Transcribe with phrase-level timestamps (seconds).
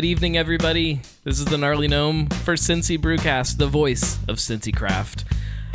[0.00, 1.02] Good evening, everybody.
[1.24, 5.26] This is the Gnarly Gnome for Cincy Brewcast, the voice of Cincy Craft.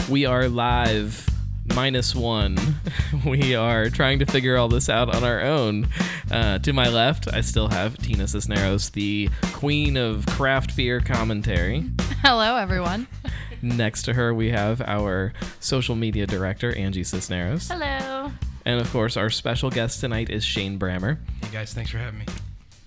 [0.10, 1.30] We are live,
[1.76, 2.58] minus one.
[3.24, 5.90] We are trying to figure all this out on our own.
[6.32, 11.86] Uh, to my left, I still have Tina Cisneros, the queen of craft beer commentary.
[12.24, 13.06] Hello, everyone.
[13.62, 17.68] Next to her, we have our social media director, Angie Cisneros.
[17.68, 18.32] Hello.
[18.66, 21.20] And of course, our special guest tonight is Shane Brammer.
[21.44, 22.26] Hey guys, thanks for having me.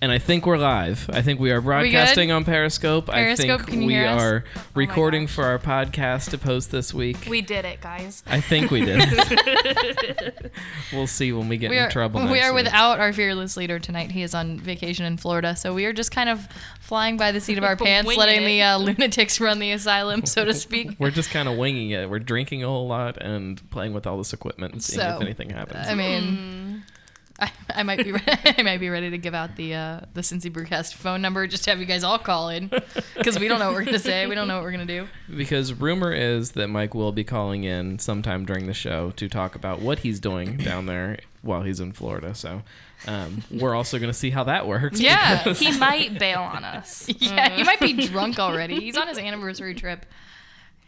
[0.01, 1.09] And I think we're live.
[1.11, 3.07] I think we are broadcasting on Periscope.
[3.07, 4.21] Periscope, I can think you we hear us?
[4.21, 5.35] are recording gosh.
[5.35, 7.25] for our podcast to post this week.
[7.29, 8.23] We did it, guys.
[8.25, 10.51] I think we did.
[10.93, 12.25] we'll see when we get We in are, trouble.
[12.31, 12.63] we are week.
[12.63, 14.09] without our fearless leader tonight.
[14.11, 16.47] He is on vacation in Florida, so we are just kind of
[16.79, 18.45] flying by the seat of our pants, letting it.
[18.45, 20.91] the uh, lunatics run the asylum, so to speak.
[20.99, 22.09] We're just kind of winging it.
[22.09, 25.49] We're drinking a whole lot and playing with all this equipment and seeing if anything
[25.49, 25.87] happens.
[25.89, 26.83] I mean,
[27.39, 30.21] I, I might be re- I might be ready to give out the uh, the
[30.21, 32.69] Cincy Brewcast phone number just to have you guys all call in
[33.15, 34.27] because we don't know what we're gonna say.
[34.27, 35.07] We don't know what we're gonna do.
[35.35, 39.55] because rumor is that Mike will be calling in sometime during the show to talk
[39.55, 42.35] about what he's doing down there while he's in Florida.
[42.35, 42.63] So
[43.07, 44.99] um, we're also going to see how that works.
[44.99, 45.53] Yeah.
[45.53, 47.09] He might bail on us.
[47.19, 48.77] Yeah, he might be drunk already.
[48.81, 50.05] He's on his anniversary trip.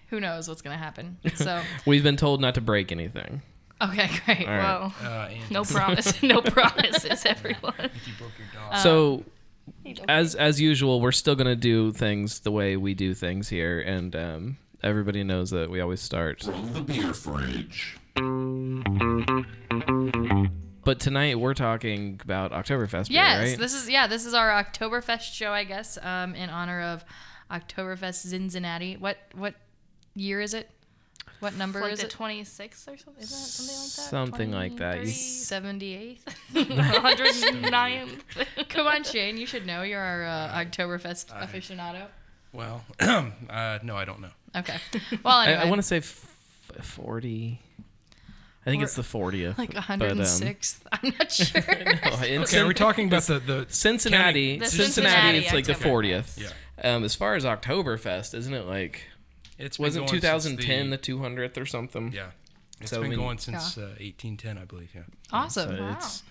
[0.10, 1.18] Who knows what's gonna happen?
[1.36, 3.42] So We've been told not to break anything.
[3.82, 4.48] Okay, great.
[4.48, 4.92] All right.
[5.02, 5.08] Whoa.
[5.08, 6.22] Uh, No promise.
[6.24, 7.74] No promises, everyone.
[8.06, 8.78] you broke your dog.
[8.78, 9.24] so
[10.08, 14.16] as as usual, we're still gonna do things the way we do things here, and
[14.16, 16.44] um, everybody knows that we always start.
[16.44, 17.98] From the beer fridge.
[20.84, 23.58] But tonight we're talking about Oktoberfest beer, Yes, right?
[23.60, 27.06] this is yeah, this is our Oktoberfest show, I guess, um, in honor of
[27.52, 28.98] Oktoberfest Cincinnati.
[28.98, 29.54] What what
[30.16, 30.70] year is it?
[31.42, 32.14] What number like is the it?
[32.14, 33.24] 26th or something?
[33.24, 34.10] Isn't it something like that?
[34.10, 34.96] Something like that.
[35.00, 35.12] You- 30?
[35.12, 36.36] Seventy eighth.
[36.54, 38.10] 109.
[38.70, 39.82] Come on, Shane, you should know.
[39.82, 42.04] You're our uh, Oktoberfest aficionado.
[42.54, 44.30] Well, uh, no, I don't know.
[44.56, 44.78] Okay.
[45.24, 46.36] Well, I, anyway, I want to say f-
[46.82, 47.60] forty.
[48.66, 49.58] I think it's the fortieth.
[49.58, 50.80] like but, um, 106th.
[50.92, 51.64] I'm not sure.
[52.38, 55.74] no, okay, are we talking about the, the Cincinnati, The Cincinnati, Cincinnati it's like the
[55.74, 56.38] fortieth.
[56.38, 56.50] Yeah.
[56.84, 59.06] Um, as far as Oktoberfest, isn't it like
[59.62, 62.12] It's been wasn't 2010 the two hundredth or something?
[62.14, 62.32] yeah.
[62.80, 64.90] It's So, I been mean- going since uh, 1810, I believe.
[64.96, 65.02] Yeah.
[65.32, 65.78] awesome.
[65.78, 66.24] So it's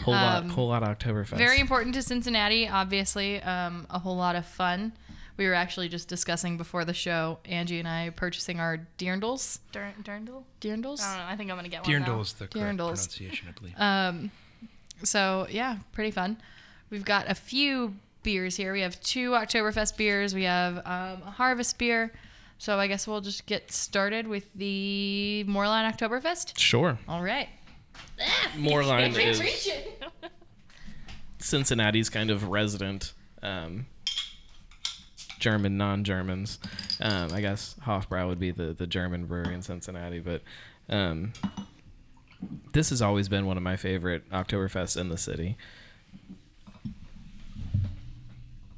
[0.00, 1.36] whole lot, whole lot of Oktoberfest.
[1.36, 3.42] Very important to Cincinnati, obviously.
[3.42, 4.92] Um, a whole lot of fun.
[5.38, 9.58] We were actually just discussing before the show, Angie and I purchasing our Dirndls.
[9.72, 10.44] Dur- Durndal?
[10.60, 11.00] Dirndls?
[11.02, 11.32] I don't know.
[11.32, 11.92] I think I'm going to get one.
[11.92, 12.20] Dirndl now.
[12.20, 12.76] is the correct Dirndls.
[12.76, 13.74] pronunciation, I believe.
[13.78, 14.30] Um,
[15.02, 16.36] so yeah, pretty fun.
[16.90, 18.72] We've got a few beers here.
[18.72, 20.34] We have two Oktoberfest beers.
[20.34, 22.12] We have um, a Harvest beer.
[22.62, 26.56] So I guess we'll just get started with the Moerlein Oktoberfest.
[26.56, 26.96] Sure.
[27.08, 27.48] All right.
[28.56, 29.68] Moerlein is
[31.38, 33.86] Cincinnati's kind of resident um,
[35.40, 36.60] German non-Germans.
[37.00, 40.42] Um, I guess Hofbrau would be the, the German brewery in Cincinnati, but
[40.88, 41.32] um,
[42.72, 45.56] this has always been one of my favorite Oktoberfests in the city.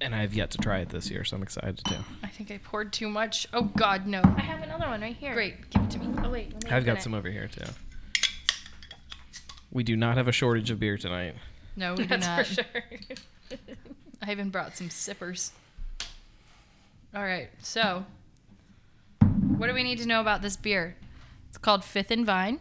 [0.04, 2.04] And I've yet to try it this year, so I'm excited to.
[2.22, 3.48] I think I poured too much.
[3.54, 4.20] Oh God, no.
[4.22, 5.32] I have another one right here.
[5.32, 6.14] Great, give it to me.
[6.22, 6.52] Oh, wait.
[6.52, 7.02] Let me I've got it.
[7.02, 7.64] some over here too.
[9.72, 11.36] We do not have a shortage of beer tonight.
[11.74, 12.46] No, we do That's not.
[12.46, 12.82] for sure.
[14.22, 15.52] I even brought some sippers.
[17.14, 18.04] All right, so
[19.56, 20.96] what do we need to know about this beer?
[21.48, 22.60] It's called Fifth and Vine.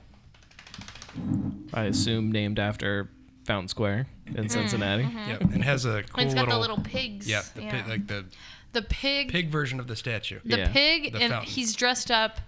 [1.74, 3.09] I assume named after
[3.46, 4.48] Fountain Square in mm-hmm.
[4.48, 5.04] Cincinnati.
[5.04, 5.18] Mm-hmm.
[5.30, 7.28] Yeah, and it has a cool It's got little, the little pigs.
[7.28, 8.26] yeah, the Pig, like the
[8.74, 10.40] The pig, pig version of the statue.
[10.46, 10.72] the Yeah.
[10.72, 11.52] pig, The and fountain.
[11.52, 12.40] he's dressed up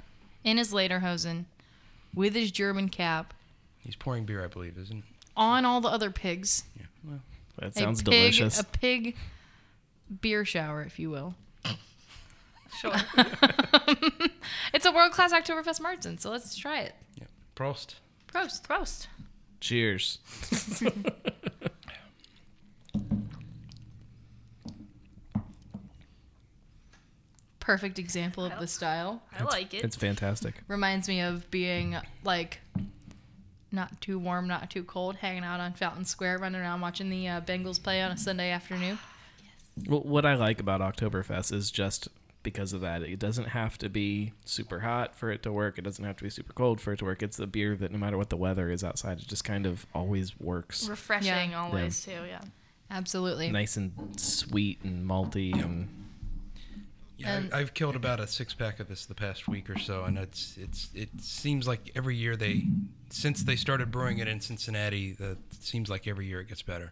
[0.43, 1.45] in his lederhosen
[2.13, 3.33] with his German cap
[3.79, 4.99] He's pouring beer, I believe, isn't?
[4.99, 5.03] it?
[5.37, 6.63] on all the other pigs.
[6.79, 6.85] Yeah.
[7.03, 7.19] Well,
[7.59, 8.59] That sounds a pig, delicious.
[8.59, 9.15] A pig
[10.21, 11.35] beer shower, if you will.
[12.79, 12.93] Sure.
[14.73, 16.93] It's a world class Oktoberfest Märzen, so let's try it.
[17.15, 17.25] yeah.
[17.55, 17.95] Prost.
[18.31, 18.63] Prost.
[18.67, 19.07] Prost.
[19.65, 20.19] Cheers.
[27.59, 29.23] Perfect example of the style.
[29.35, 29.83] I like it.
[29.83, 30.53] It's fantastic.
[30.67, 32.59] reminds me of being like
[33.71, 37.27] not too warm, not too cold, hanging out on Fountain Square, running around watching the
[37.27, 38.99] uh, Bengals play on a Sunday afternoon.
[39.89, 42.07] Well, what I like about Oktoberfest is just
[42.45, 43.01] because of that.
[43.03, 45.77] It doesn't have to be super hot for it to work.
[45.77, 47.21] It doesn't have to be super cold for it to work.
[47.21, 49.85] It's a beer that no matter what the weather is outside, it just kind of
[49.93, 50.87] always works.
[50.87, 51.61] Refreshing Yeah.
[51.61, 52.11] always, too.
[52.25, 52.39] Yeah.
[52.89, 53.49] Absolutely.
[53.51, 55.89] Nice and sweet and malty and
[57.17, 59.79] Yeah, And- I, I've killed about a six pack of this the past week or
[59.79, 62.65] so, and it's it's it seems like every year they
[63.09, 66.61] since they started brewing it in Cincinnati, that it seems like every year it gets
[66.61, 66.91] better.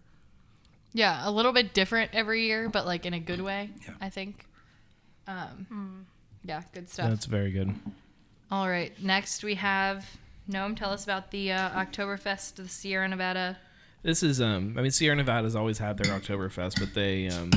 [0.93, 3.71] Yeah, a little bit different every year, but like in a good way.
[3.85, 3.95] Yeah.
[3.99, 4.45] I think.
[5.27, 6.05] Um,
[6.43, 7.09] yeah, good stuff.
[7.09, 7.73] That's very good.
[8.51, 10.05] All right, next we have
[10.47, 10.75] Gnome.
[10.75, 13.57] Tell us about the uh, Oktoberfest, the Sierra Nevada.
[14.03, 17.51] This is um I mean Sierra Nevada's always had their Oktoberfest, but they um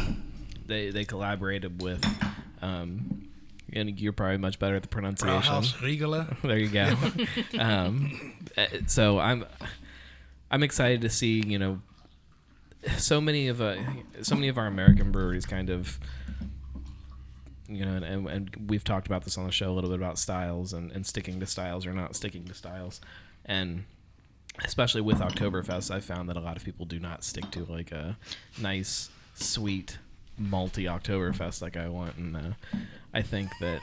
[0.65, 2.05] they they collaborated with
[2.63, 3.29] um
[3.73, 5.53] and you're probably much better at the pronunciation.
[5.53, 6.37] Brauhaus Riegele.
[6.43, 7.59] There you go.
[7.59, 9.45] um, uh, so I'm
[10.51, 11.81] I'm excited to see you know
[12.97, 13.77] so many of uh,
[14.23, 15.99] so many of our American breweries kind of
[17.69, 20.19] you know and, and we've talked about this on the show a little bit about
[20.19, 23.01] styles and, and sticking to styles or not sticking to styles
[23.45, 23.85] and
[24.65, 27.93] especially with Oktoberfest I found that a lot of people do not stick to like
[27.93, 28.17] a
[28.61, 29.99] nice sweet
[30.41, 32.41] malty Oktoberfest like I want and uh,
[33.13, 33.81] I think that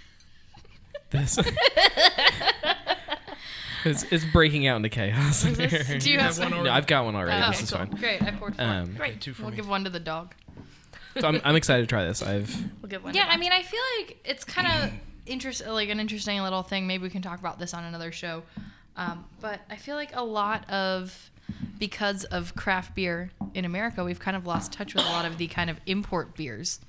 [1.10, 1.38] this
[3.84, 5.44] it's, it's breaking out into chaos.
[5.44, 6.64] Is this- do you have one some?
[6.64, 7.42] no, I've got one already.
[7.42, 7.78] Oh, this is cool.
[7.86, 7.90] fine.
[7.90, 8.68] Great, I poured one.
[8.68, 9.20] Um, Great.
[9.20, 9.56] Two for we'll me.
[9.56, 10.34] give one to the dog.
[11.18, 12.22] So I'm, I'm excited to try this.
[12.22, 13.14] I've We'll give one.
[13.14, 14.92] Yeah, I mean, I feel like it's kind of
[15.26, 16.86] interest, like an interesting little thing.
[16.86, 18.42] Maybe we can talk about this on another show.
[18.96, 21.30] Um, but I feel like a lot of
[21.78, 25.38] because of craft beer in America, we've kind of lost touch with a lot of
[25.38, 26.80] the kind of import beers.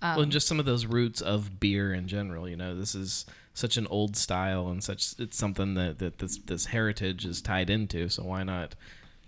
[0.00, 2.48] Um, well, and just some of those roots of beer in general.
[2.48, 5.14] You know, this is such an old style and such.
[5.18, 8.08] It's something that, that this this heritage is tied into.
[8.08, 8.74] So why not,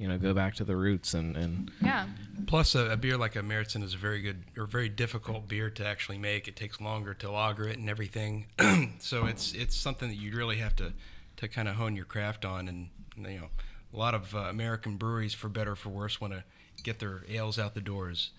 [0.05, 2.07] you know, go back to the roots and and Yeah,
[2.47, 5.71] Plus, a, a beer like a Meritzen is a very good or very difficult beer
[5.71, 6.47] to actually make.
[6.47, 8.45] It takes longer to lager it and everything.
[8.99, 10.93] so it's it's something that you really have to
[11.39, 12.69] to kind of hone your craft on.
[12.69, 13.49] And you know,
[13.95, 16.45] a lot of uh, American breweries, for better or for worse, want to
[16.83, 18.31] get their ales out the doors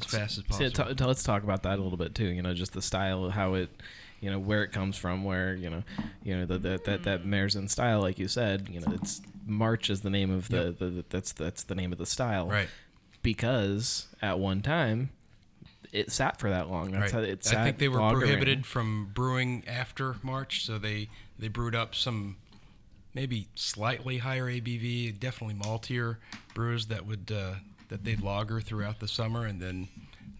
[0.00, 0.86] as fast as See, possible.
[0.88, 2.26] t- t- let's talk about that a little bit too.
[2.26, 3.70] You know, just the style, of how it,
[4.22, 5.82] you know, where it comes from, where you know,
[6.22, 9.90] you know, the, the, that that Marzen style, like you said, you know, it's March
[9.90, 10.78] is the name of the, Yep.
[10.78, 12.68] the, the that's that's the name of the style, right.
[13.22, 15.10] Because at one time,
[15.92, 16.90] it sat for that long.
[16.92, 17.24] That's right.
[17.24, 17.58] how it sat.
[17.58, 18.20] I think they were lagering.
[18.20, 21.08] prohibited from brewing after March, so they
[21.38, 22.36] they brewed up some
[23.14, 26.16] maybe slightly higher ABV, definitely maltier
[26.54, 27.54] brews that would uh,
[27.88, 29.88] that they'd lager throughout the summer, and then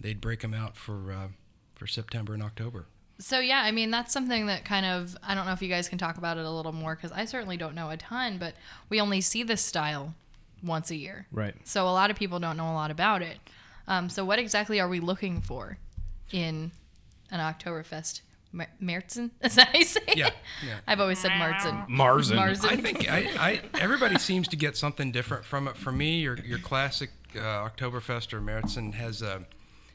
[0.00, 1.28] they'd break them out for uh,
[1.74, 2.86] for September and October.
[3.22, 5.88] So yeah, I mean that's something that kind of I don't know if you guys
[5.88, 8.54] can talk about it a little more because I certainly don't know a ton, but
[8.88, 10.14] we only see this style
[10.62, 11.54] once a year, Right.
[11.64, 13.38] so a lot of people don't know a lot about it.
[13.88, 15.76] Um, so what exactly are we looking for
[16.30, 16.70] in
[17.32, 18.20] an Oktoberfest?
[18.52, 19.30] Mer- Märzen?
[19.42, 20.00] Is that how you say?
[20.14, 20.30] Yeah,
[20.64, 20.78] yeah.
[20.86, 21.88] I've always said Marzen.
[21.88, 22.36] Marzen.
[22.36, 22.64] Marzen.
[22.70, 25.76] I think I, I everybody seems to get something different from it.
[25.76, 29.44] For me, your your classic uh, Oktoberfest or Meritzen has a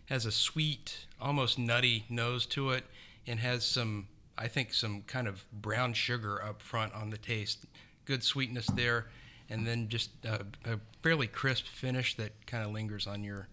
[0.08, 2.84] has a sweet, almost nutty nose to it,
[3.28, 4.08] and has some
[4.38, 7.66] I think some kind of brown sugar up front on the taste.
[8.06, 9.08] Good sweetness there,
[9.50, 13.48] and then just uh, a fairly crisp finish that kind of lingers on your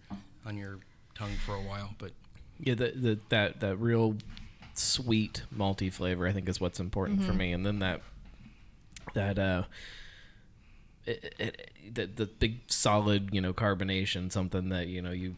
[0.45, 0.79] on your
[1.15, 1.95] tongue for a while.
[1.97, 2.11] But
[2.59, 4.17] Yeah, the, the that that real
[4.73, 8.01] sweet malty flavor I think is what's important for me, and then that
[9.13, 9.63] that uh,
[11.05, 15.35] it, it, the the big solid you know carbonation, something that you know you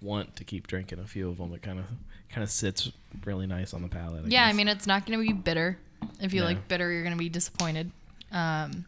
[0.00, 1.52] want to keep drinking a few of them.
[1.52, 1.86] It kind of
[2.30, 2.90] kind of sits
[3.24, 4.24] really nice on the palate.
[4.24, 5.78] I Yeah, I mean it's not going to be bitter.
[6.20, 6.46] If you No.
[6.46, 7.90] like bitter, you're going to be disappointed.
[8.32, 8.84] Um,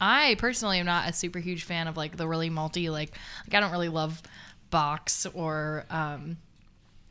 [0.00, 3.12] I personally am not a super huge fan of like the really malty like
[3.46, 4.22] like I don't really love
[4.70, 6.36] box or um,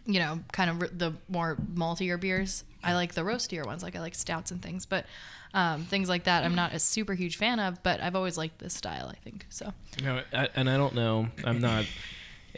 [0.05, 2.63] you know kind of r- the more maltier beers.
[2.83, 5.05] I like the roastier ones, like I like stouts and things, but
[5.53, 7.81] um, things like that I'm not a super huge fan of.
[7.83, 9.07] But I've always liked this style.
[9.07, 9.73] I think so.
[10.03, 11.29] No, I, and I don't know.
[11.45, 11.85] I'm not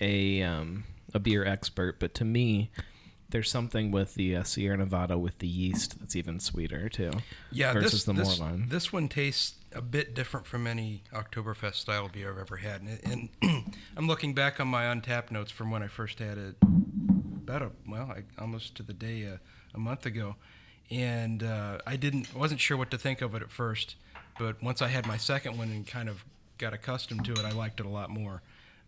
[0.02, 2.72] a um, a beer expert, but to me,
[3.29, 7.12] there's something with the uh, Sierra Nevada with the yeast that's even sweeter too.
[7.51, 8.70] Yeah, versus this, the this, Moerlein.
[8.70, 12.82] this one tastes a bit different from any Oktoberfest style beer I've ever had.
[12.82, 16.55] And, and I'm looking back on my Untappd notes from when I first had it
[16.63, 19.38] about a, well, I, almost to the day uh,
[19.74, 20.36] a month ago.
[20.89, 23.96] And uh, I didn't, wasn't sure what to think of it at first.
[24.39, 26.24] But once I had my second one and kind of
[26.58, 28.41] got accustomed to it, I liked it a lot more.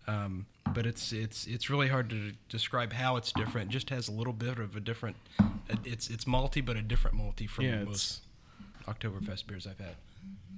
[0.07, 3.69] Um, but it's it's it's really hard to describe how it's different.
[3.69, 5.17] It just has a little bit of a different.
[5.83, 8.21] It's it's malty, but a different malty from Yeah, most
[8.87, 9.95] Oktoberfest beers I've had.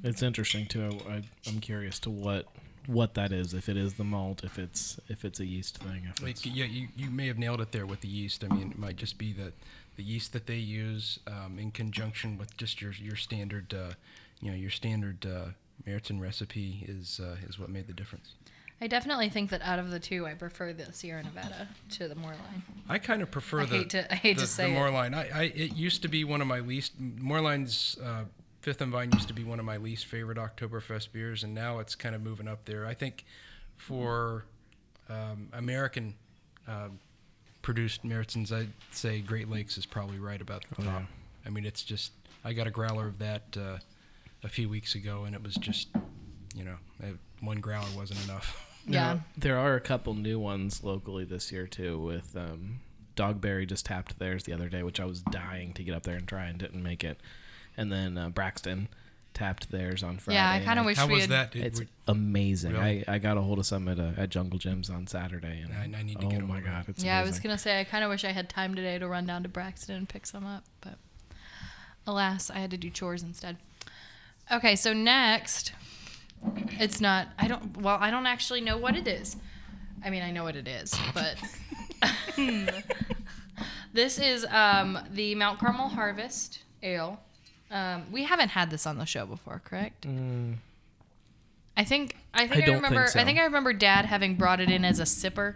[0.03, 0.99] It's interesting too.
[1.09, 2.45] I, I'm curious to what
[2.85, 3.53] what that is.
[3.53, 6.07] If it is the malt, if it's if it's a yeast thing.
[6.09, 8.43] If Like, yeah, you, you may have nailed it there with the yeast.
[8.43, 9.53] I mean, it might just be that
[9.95, 13.93] the yeast that they use um, in conjunction with just your your standard, uh,
[14.41, 15.51] you know, your standard uh,
[15.85, 18.33] Meriton recipe is uh, is what made the difference.
[18.81, 22.15] I definitely think that out of the two, I prefer the Sierra Nevada to the
[22.15, 22.61] Moerlein.
[22.87, 24.79] I kind of prefer I the hate to- I hate the, to say the it.
[24.79, 25.13] Moerlein.
[25.13, 28.23] I, I it used to be one of my least Moerlein's uh,
[28.61, 31.79] Fifth and Vine used to be one of my least favorite Oktoberfest beers, and now
[31.79, 32.85] it's kind of moving up there.
[32.85, 33.25] I think
[33.77, 34.45] for
[35.09, 36.15] um, American
[36.67, 36.99] um,
[37.61, 41.03] produced Meritzens, I'd say Great Lakes is probably right about the top.
[41.45, 42.11] I mean, it's just
[42.45, 43.77] I got a growler of that uh,
[44.43, 45.89] a few weeks ago, and it was just
[46.55, 47.07] you know uh,
[47.41, 48.65] one growler wasn't enough.
[48.87, 49.13] Yeah.
[49.13, 51.99] Now, there are a couple new ones locally this year too.
[51.99, 52.79] With um,
[53.15, 56.15] Dogberry just tapped theirs the other day, which I was dying to get up there
[56.15, 57.19] and try and didn't make it.
[57.77, 58.87] And then uh, Braxton
[59.33, 60.37] tapped theirs on Friday.
[60.37, 61.29] Yeah, I kind of wish How we was had.
[61.29, 61.51] that?
[61.51, 62.73] Did It's we- amazing.
[62.73, 63.07] Really?
[63.07, 65.71] I, I got a hold of some at, uh, at Jungle Jim's on Saturday, and
[65.95, 67.79] I- I need to oh get a my god, it's Yeah, I was gonna say
[67.79, 70.25] I kind of wish I had time today to run down to Braxton and pick
[70.25, 70.95] some up, but
[72.07, 73.57] alas, I had to do chores instead.
[74.51, 75.73] Okay, so next,
[76.79, 77.27] it's not.
[77.37, 77.77] I don't.
[77.77, 79.35] Well, I don't actually know what it is.
[80.03, 81.35] I mean, I know what it is, but
[83.93, 87.19] this is um, the Mount Carmel Harvest Ale.
[87.71, 90.05] Um, we haven't had this on the show before, correct?
[91.77, 92.57] I think I think Mm.
[92.57, 93.19] I I, don't remember think so.
[93.19, 95.55] I think I remember Dad having brought it in as a sipper,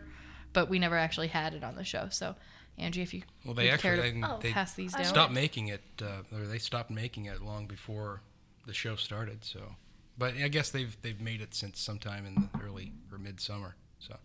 [0.54, 2.08] but we never actually had it on the show.
[2.12, 2.36] So,
[2.78, 4.12] Angie, if you Well, they would care to they,
[4.42, 5.06] they pass these down.
[5.06, 8.22] stopped making it, uh, or they stopped making it long before
[8.68, 9.44] the show started.
[9.44, 9.76] So,
[10.18, 13.76] but I guess they've they've made it since sometime in the early or midsummer.
[14.00, 14.16] So,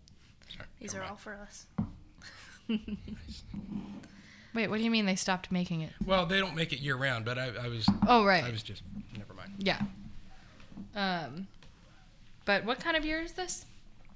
[0.53, 0.67] sorry.
[0.79, 1.11] These are mind.
[1.11, 1.65] all for us.
[4.53, 5.91] Wait, what do you mean they stopped making it?
[6.05, 8.43] Well, they don't make it year round, but I, I was Oh, right.
[8.43, 8.81] I was just
[9.17, 9.51] never mind.
[9.59, 9.81] yeah.
[10.95, 11.47] Um,
[12.45, 13.65] but what kind of beer is this?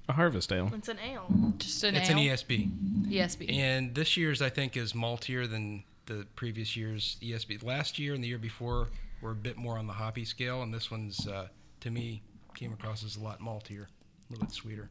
[0.06, 0.70] a harvest ale.
[0.74, 1.26] It's an ale.
[1.56, 2.18] Just an It's an?
[2.18, 3.50] ESB, ESB.
[3.54, 7.62] and this year's I think is maltier than the previous year's ESB.
[7.64, 8.88] Last year and the year before
[9.22, 11.46] were a bit more on the hoppy scale, and this one's uh,
[11.84, 12.22] to me
[12.54, 14.88] came across as a lot maltier, a little bit sweeter.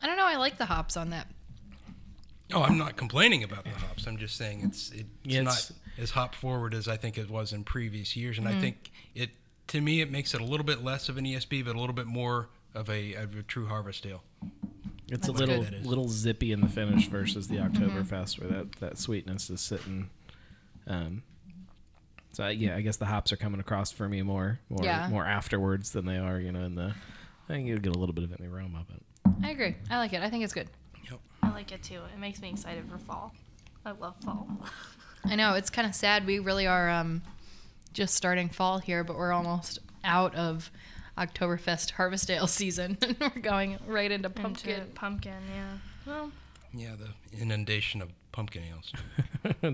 [0.00, 0.26] I don't know.
[0.26, 1.26] I like the hops on that.
[2.52, 4.06] Oh, I'm not complaining about the hops.
[4.06, 7.52] I'm just saying it's it's Yeah, not as hop forward as I think it was
[7.52, 8.46] in previous years, Mm-hmm.
[8.46, 9.30] and I think it
[9.68, 11.94] to me it makes it a little bit less of an ESB, but a little
[11.94, 14.22] bit more of a, of a true harvest ale.
[15.08, 15.66] It's a little good.
[15.72, 15.86] That is.
[15.86, 18.40] little zippy in the finish versus the Mm-hmm.
[18.40, 20.10] Where that, that sweetness is sitting.
[20.86, 21.22] Um,
[22.34, 25.08] so I, yeah, I guess the hops are coming across for me more more Yeah.
[25.08, 26.94] more afterwards than they are, you know, in the.
[27.48, 29.76] I think you'll get a little bit of it in the aroma, but I agree.
[29.90, 30.22] I like it.
[30.22, 30.68] I think it's good.
[31.10, 31.20] Yep.
[31.42, 32.00] I like it too.
[32.14, 33.32] It makes me excited for fall.
[33.84, 34.48] I love fall.
[35.26, 36.26] I know it's kind of sad.
[36.26, 37.22] We really are um,
[37.92, 40.70] just starting fall here, but we're almost out of
[41.18, 42.98] Oktoberfest Harvest Ale season.
[43.20, 44.70] we're going right into pumpkin.
[44.80, 45.78] Into pumpkin, yeah.
[46.06, 46.32] Well,
[46.76, 48.92] Yeah, the inundation of pumpkin ales.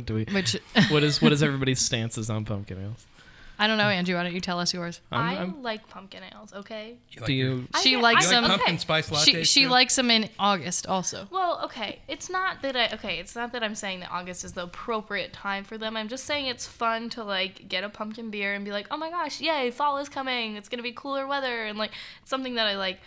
[0.04, 0.24] do we?
[0.24, 0.56] Which
[0.90, 3.06] what is what is everybody's stances on pumpkin ales?
[3.58, 4.14] I don't know, Angie.
[4.14, 5.02] Why don't you tell us yours?
[5.12, 6.96] I'm- I I'm- like pumpkin ales, okay?
[7.10, 7.68] You like do you?
[7.74, 8.78] I She get- likes I you like them- pumpkin okay.
[8.78, 9.24] spice lattes?
[9.24, 9.68] She she too?
[9.68, 11.26] likes them in August also.
[11.30, 11.98] Well, okay.
[12.08, 15.32] It's not that I okay, it's not that I'm saying that August is the appropriate
[15.34, 15.94] time for them.
[15.96, 18.96] I'm just saying it's fun to like get a pumpkin beer and be like, "Oh
[18.96, 20.56] my gosh, yay, fall is coming.
[20.56, 21.90] It's going to be cooler weather." And like
[22.24, 23.00] something that I like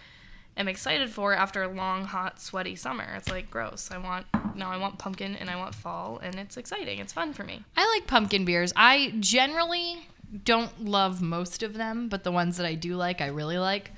[0.57, 3.05] am excited for after a long, hot, sweaty summer.
[3.15, 3.89] It's like gross.
[3.91, 6.99] I want now I want pumpkin and I want fall and it's exciting.
[6.99, 7.63] It's fun for me.
[7.75, 8.73] I like pumpkin beers.
[8.75, 10.07] I generally
[10.45, 13.91] don't love most of them, but the ones that I do like, I really like.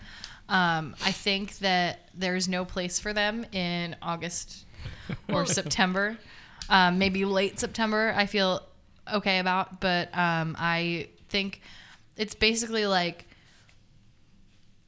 [0.48, 4.66] Um, I think that there's no place for them in August
[5.30, 6.18] or September.
[6.70, 8.62] Um, maybe late September, I feel
[9.12, 11.62] okay about, but um, I think
[12.18, 13.28] it's basically like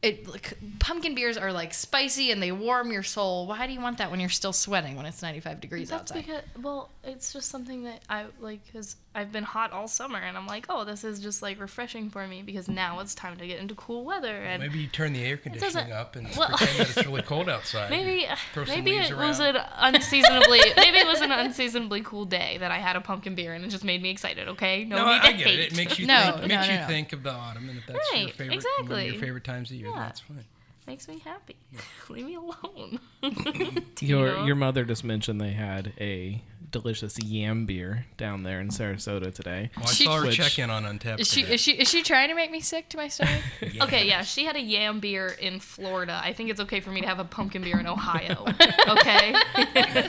[0.07, 3.47] it like, pumpkin beers are like spicy and they warm your soul.
[3.47, 6.25] Why do you want that when you're still sweating when it's 95 degrees That's outside?
[6.25, 10.37] because well, it's just something that I like because I've been hot all summer and
[10.37, 13.47] I'm like, oh, this is just like refreshing for me because now it's time to
[13.47, 16.79] get into cool weather and Maybe you turn the air conditioning up and well- pretend
[16.79, 17.89] that it's really cold outside.
[17.89, 18.27] maybe
[18.67, 22.77] maybe leaves it was an unseasonably maybe it was an unseasonably cool day that I
[22.77, 24.47] had a pumpkin beer and it just made me excited.
[24.49, 25.59] Okay, no, No, need I, to I get hate.
[25.59, 25.71] it.
[25.73, 26.35] It makes you No, think.
[26.35, 26.87] no, makes no, you no.
[26.87, 29.05] think of the autumn, and if that's your Right, favorite, one of exactly.
[29.07, 29.96] your favorite times of year, Yeah.
[29.99, 30.45] That's fine.
[30.85, 31.55] makes me happy.
[32.09, 32.99] Leave me alone.
[33.99, 39.33] Your your mother just mentioned they had a delicious yam beer down there in Sarasota
[39.33, 39.69] today.
[39.77, 41.19] Well, I She- saw her Which- check in on Untappd.
[41.21, 41.53] Is she today.
[41.55, 43.41] is she is she trying to make me sick to my stomach?
[43.81, 46.19] Okay, yeah, she had a yam beer in Florida.
[46.23, 48.45] I think it's okay for me to have a pumpkin beer in Ohio.
[48.87, 49.33] Okay.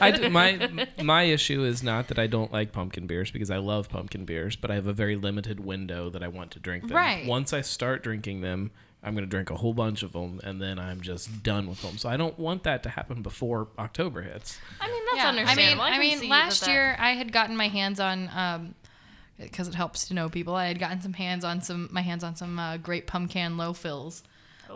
[0.00, 3.58] I do, my my issue is not that I don't like pumpkin beers because I
[3.58, 6.88] love pumpkin beers, but I have a very limited window that I want to drink
[6.88, 6.96] them.
[6.96, 7.26] Right.
[7.26, 8.70] Once I start drinking them,
[9.02, 11.80] I'm going to drink a whole bunch of them, and then I'm just done with
[11.82, 11.98] them.
[11.98, 14.58] So I don't want that to happen before October hits.
[14.80, 15.82] I mean, that's Yeah, I mean, understandable.
[15.84, 18.74] I mean, last that that- year I had gotten my hands on, um,
[19.38, 20.56] because it helps to know people.
[20.56, 23.72] I had gotten some hands on some my hands on some uh, great pumpkin low
[23.72, 24.24] fills.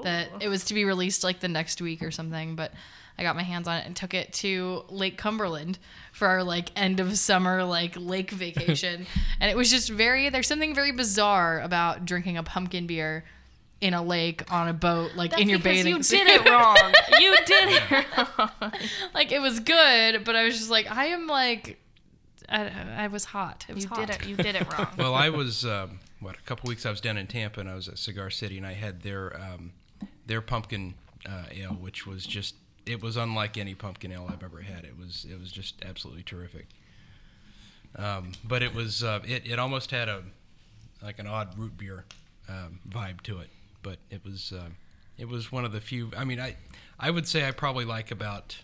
[0.05, 0.39] That Oh.
[0.41, 2.73] it was to be released like the next week or something, but
[3.19, 5.79] I got my hands on it and took it to Lake Cumberland
[6.13, 9.07] for our like end of summer like lake vacation,
[9.41, 10.29] and it was just very.
[10.31, 13.25] There's something very bizarre about drinking a pumpkin beer
[13.83, 16.27] in a lake on a boat, like That's in your because bathing you suit.
[16.27, 16.77] did it wrong.
[17.19, 17.91] you did it
[18.39, 18.73] wrong.
[19.13, 21.79] like it was good, but I was just like, I am like,
[22.49, 23.67] I, I was hot.
[23.69, 23.99] It was You hot.
[24.07, 24.27] did it.
[24.27, 24.87] You did it wrong.
[24.97, 26.87] Well, I was um, what a couple weeks.
[26.87, 29.35] I was down in Tampa, and I was at Cigar City, and I had their
[29.41, 29.73] um,
[30.27, 30.95] their pumpkin
[31.29, 32.55] uh, ale, which was just
[32.87, 34.85] it was unlike any pumpkin ale I've ever had.
[34.85, 36.67] It was it was just absolutely terrific.
[37.97, 40.23] Um, but it was uh, it it almost had a
[41.03, 42.05] like an odd root beer
[42.49, 43.49] um, vibe to it,
[43.83, 44.69] but it was uh,
[45.19, 46.11] it was one of the few.
[46.17, 46.57] I mean, I
[46.99, 48.57] I would say I probably like about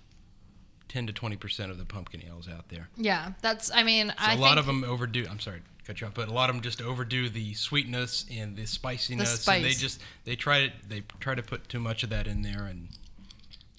[0.89, 2.89] ten to twenty percent of the pumpkin ales out there.
[2.97, 3.71] Yeah, that's.
[3.73, 5.27] I mean, So I a lot of them overdo.
[5.31, 8.57] I'm sorry, cut you off, but a lot of them just overdo the sweetness and
[8.57, 9.45] the spiciness.
[9.45, 12.27] The And they just they try to they try to put too much of that
[12.27, 12.89] in there, and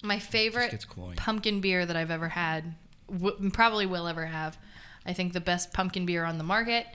[0.02, 2.74] my favorite pumpkin beer that I've ever had,
[3.10, 4.56] w- probably will ever have.
[5.04, 6.86] I think the best pumpkin beer on the market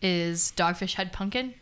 [0.00, 1.54] is Dogfish Head Pumpkin.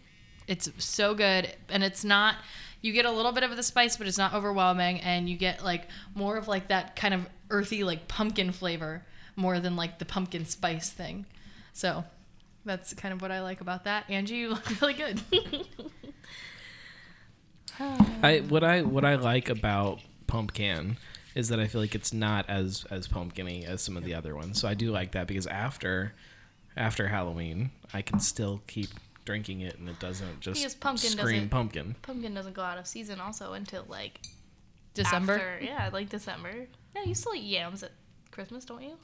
[0.50, 2.35] It's so good, and it's not.
[2.83, 5.62] You get a little bit of the spice, but it's not overwhelming, and you get
[5.62, 10.04] like more of like that kind of earthy like pumpkin flavor more than like the
[10.04, 11.25] pumpkin spice thing.
[11.73, 12.02] So
[12.64, 14.11] that's kind of what I like about that.
[14.11, 15.21] Angie, you look really good.
[17.78, 20.99] I what I what I like about pumpkin
[21.37, 24.35] is that I feel like it's not as as pumpkiny as some of the other
[24.35, 24.61] ones.
[24.61, 26.12] So I do like that because after
[26.76, 28.88] after Halloween, I can still keep
[29.25, 31.95] drinking it and it doesn't just Because pumpkin scream doesn't- pumpkin.
[32.03, 34.21] Pumpkin doesn't go out of season also until like
[34.95, 35.35] December.
[35.35, 36.67] After, yeah, like December.
[36.95, 37.93] No, you still eat yams at
[38.33, 38.95] Christmas, don't you?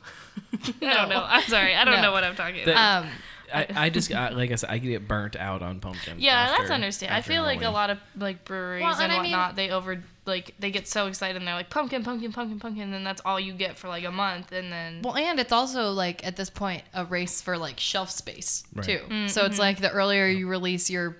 [0.82, 1.24] I don't know.
[1.26, 1.74] I'm sorry.
[1.74, 2.02] I don't No.
[2.02, 3.04] know what I'm talking about.
[3.04, 3.10] Um,
[3.52, 6.16] I, I just I, like I said, I get burnt out on pumpkin.
[6.18, 7.12] yeah, after- that's understand.
[7.12, 9.56] I after feel like a lot of like breweries Well, and and I mean- whatnot,
[9.56, 12.92] they over like they get so excited and they're like pumpkin, pumpkin, pumpkin, pumpkin, and
[12.92, 15.92] then that's all you get for like a month, and then Well, and it's also
[15.92, 18.84] like at this point a race for like shelf space Right.
[18.84, 19.00] too.
[19.08, 19.50] Mm, So mm-hmm.
[19.50, 21.16] it's like the earlier you release your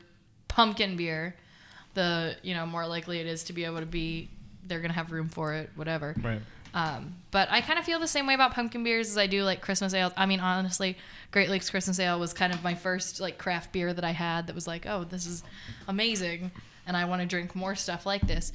[0.49, 1.37] pumpkin beer,
[1.95, 4.29] the you know more likely it is to be able to be
[4.67, 6.15] they're gonna have room for it, whatever.
[6.21, 6.41] Right.
[6.77, 9.43] Um, but I kind of feel the same way about pumpkin beers as I do
[9.45, 10.13] like Christmas ale.
[10.15, 10.99] I mean, honestly,
[11.31, 14.47] Great Lakes Christmas Ale was kind of my first like craft beer that I had
[14.47, 15.43] that was like, oh, this is
[15.89, 16.51] amazing,
[16.87, 18.53] and I want to drink more stuff like this.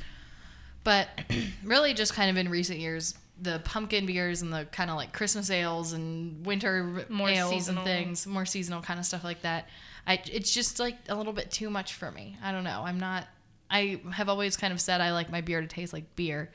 [0.84, 1.10] But
[1.64, 5.14] really, just kind of in recent years, the pumpkin beers and the kind of like
[5.14, 7.84] Christmas ales and winter More ales seasonal.
[7.84, 9.68] and things, more seasonal kind of stuff like that.
[10.06, 12.38] I it's just like a little bit too much for me.
[12.44, 12.84] I don't know.
[12.86, 13.28] I'm not.
[13.72, 16.52] I have always kind of said I like my beer to taste like beer.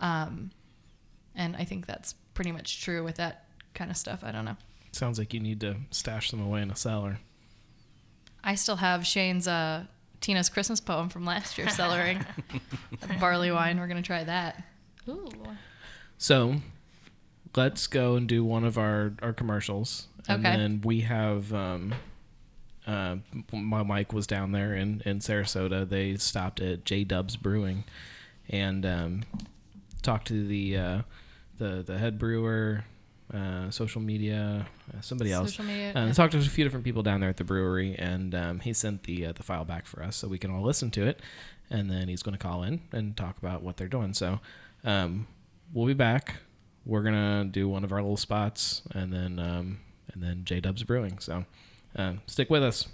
[0.00, 0.50] Um,
[1.38, 4.22] and I think that's pretty much true with that kind of stuff.
[4.22, 4.56] I don't know.
[4.92, 7.18] Sounds like you need to stash them away in a cellar.
[8.44, 9.84] I still have Shane's uh,
[10.20, 12.24] Tina's Christmas poem from last year cellaring.
[13.20, 13.78] barley wine.
[13.78, 14.62] We're gonna try that.
[15.08, 15.30] ooh,
[16.18, 16.56] So
[17.56, 20.06] let's go and do one of our, our commercials.
[20.28, 20.56] And Okay.
[20.56, 21.94] then we have um
[22.86, 23.16] uh,
[23.52, 25.86] my Mike was down there in, in Sarasota.
[25.86, 27.84] They stopped at J Dubs Brewing
[28.48, 29.22] and um,
[30.00, 31.02] talked to the uh,
[31.58, 32.84] the the head brewer,
[33.32, 35.50] uh, social media, uh, somebody else.
[35.50, 36.12] Social media, Uh, yeah.
[36.12, 39.02] Talked to a few different people down there at the brewery, and um, he sent
[39.04, 41.20] the uh, the file back for us so we can all listen to it.
[41.70, 44.14] And then he's going to call in and talk about what they're doing.
[44.14, 44.40] So
[44.84, 45.26] um,
[45.74, 46.36] we'll be back.
[46.86, 49.80] We're gonna do one of our little spots, and then um,
[50.14, 51.18] and then J Dubs Brewing.
[51.18, 51.44] So
[51.96, 52.86] um, stick with us.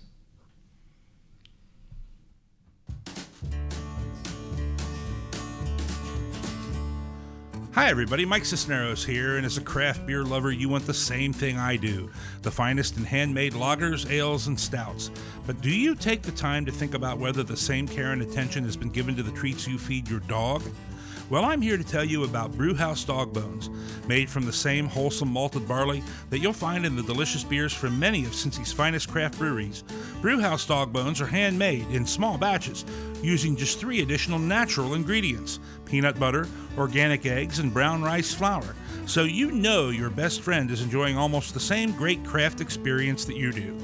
[7.75, 8.25] Hi, everybody.
[8.25, 11.75] Mike Cisneros here, and as a craft beer lover, you want the same thing I
[11.75, 12.09] do
[12.43, 15.11] the finest in handmade lagers, ales, and stouts.
[15.45, 18.63] But do you take the time to think about whether the same care and attention
[18.63, 20.63] has been given to the treats you feed your dog?
[21.31, 23.71] Well, I'm here to tell you about Brewhouse Dog Bones,
[24.07, 27.99] made from the same wholesome malted barley that you'll find in the delicious beers from
[27.99, 29.85] many of Cincy's finest craft breweries.
[30.21, 32.85] Brewhouse Dog Bones are handmade in small batches,
[33.23, 38.77] using just three additional natural ingredients peanut butter, organic eggs, and brown rice flour.
[39.07, 43.37] So you know your best friend is enjoying almost the same great craft experience that
[43.37, 43.79] you do.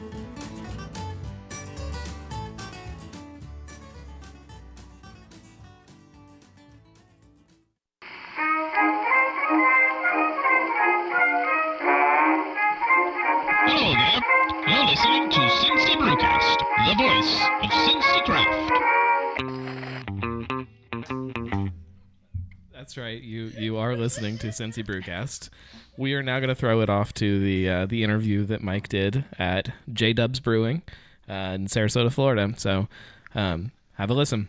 [24.17, 25.51] Listening to Cincy Brewcast.
[25.99, 28.89] We are now going to throw it off to the uh, the interview that Mike
[28.89, 30.81] did at J Dubs Brewing
[31.29, 32.55] uh, in Sarasota, Florida.
[32.57, 32.89] So
[33.35, 34.49] um, have a listen.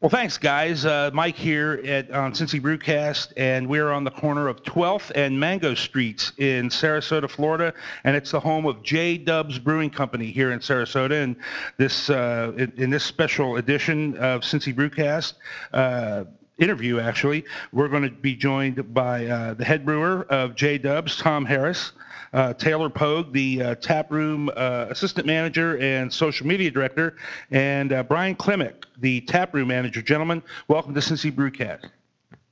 [0.00, 0.86] Well, thanks, guys.
[0.86, 5.74] Uh, Mike here at Cincy Brewcast, and we're on the corner of 12th and Mango
[5.74, 10.60] Streets in Sarasota, Florida, and it's the home of J Dubs Brewing Company here in
[10.60, 11.22] Sarasota.
[11.22, 11.36] And
[11.76, 15.34] this uh, in, in this special edition of Cincy Brewcast.
[15.74, 16.24] Uh,
[16.58, 21.16] interview actually we're going to be joined by uh, the head brewer of j dubs
[21.16, 21.92] tom harris
[22.32, 27.16] uh, Taylor Pogue, the uh, tap room uh, assistant manager and social media director,
[27.50, 30.02] and uh, Brian Klimick, the tap room manager.
[30.02, 31.88] Gentlemen, welcome to Cincy Brewcast.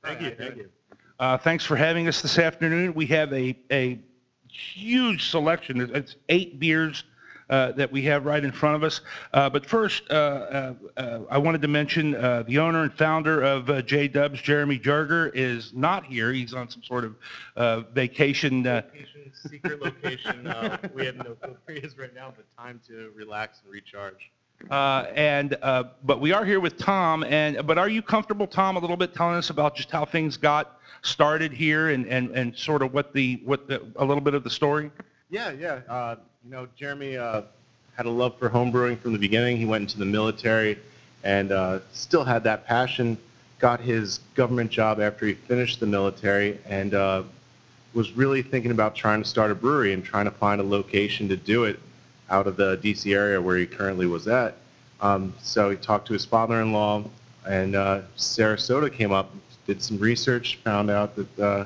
[0.03, 0.31] Thank you.
[0.39, 0.71] Thank you.
[1.19, 2.95] Uh, thanks for having us this afternoon.
[2.95, 4.01] We have a, a
[4.49, 5.81] huge selection.
[5.95, 7.05] It's eight beers
[7.51, 9.01] uh, that we have right in front of us.
[9.33, 13.43] Uh, but first, uh, uh, uh, I wanted to mention uh, the owner and founder
[13.43, 16.33] of uh, J Dubs, Jeremy Jarger, is not here.
[16.33, 17.17] He's on some sort of
[17.57, 18.67] uh, vacation.
[18.67, 18.83] Uh,
[19.49, 20.47] secret location.
[20.47, 23.73] Uh, we have no clue where he is right now, but time to relax and
[23.73, 24.31] recharge.
[24.71, 27.25] Uh, and uh, but we are here with Tom.
[27.25, 30.37] And but are you comfortable, Tom, a little bit telling us about just how things
[30.37, 34.35] got started here and, and, and sort of what the what the a little bit
[34.35, 34.91] of the story?
[35.29, 35.81] Yeah, yeah.
[35.89, 37.43] Uh, you know, Jeremy uh,
[37.97, 39.57] had a love for homebrewing from the beginning.
[39.57, 40.79] He went into the military
[41.23, 43.17] and uh, still had that passion.
[43.59, 47.23] Got his government job after he finished the military and uh,
[47.95, 51.29] was really thinking about trying to start a brewery and trying to find a location
[51.29, 51.81] to do it
[52.29, 54.57] out of the DC area where he currently was at.
[55.01, 57.05] Um, so he talked to his father-in-law,
[57.47, 59.31] and uh, Sarasota came up,
[59.67, 61.65] did some research, found out that uh,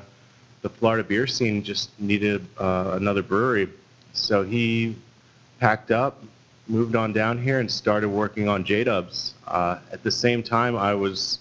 [0.61, 3.69] the Florida beer scene just needed uh, another brewery.
[4.13, 4.95] So he
[5.59, 6.23] packed up,
[6.67, 9.33] moved on down here, and started working on J-Dubs.
[9.47, 11.39] Uh, at the same time, I was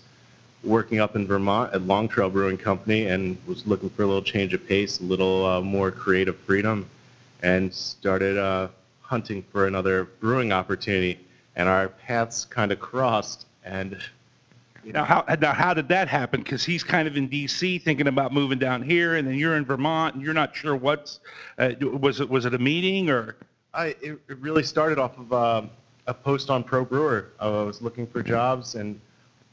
[0.65, 4.23] working up in Vermont at Long Trail Brewing Company and was looking for a little
[4.23, 6.89] change of pace, a little uh, more creative freedom,
[7.43, 8.69] and started uh,
[9.03, 11.19] hunting for another brewing opportunity.
[11.57, 13.99] And our paths kind of crossed, and
[14.93, 16.43] Now how now how did that happen?
[16.43, 17.79] Because he's kind of in D.C.
[17.79, 21.21] thinking about moving down here, and then you're in Vermont, and you're not sure what's
[21.59, 23.37] uh, was it was it a meeting or?
[23.75, 25.71] I, it, really started off of um,
[26.07, 27.33] a post on Pro Brewer.
[27.39, 28.99] I was looking for jobs, and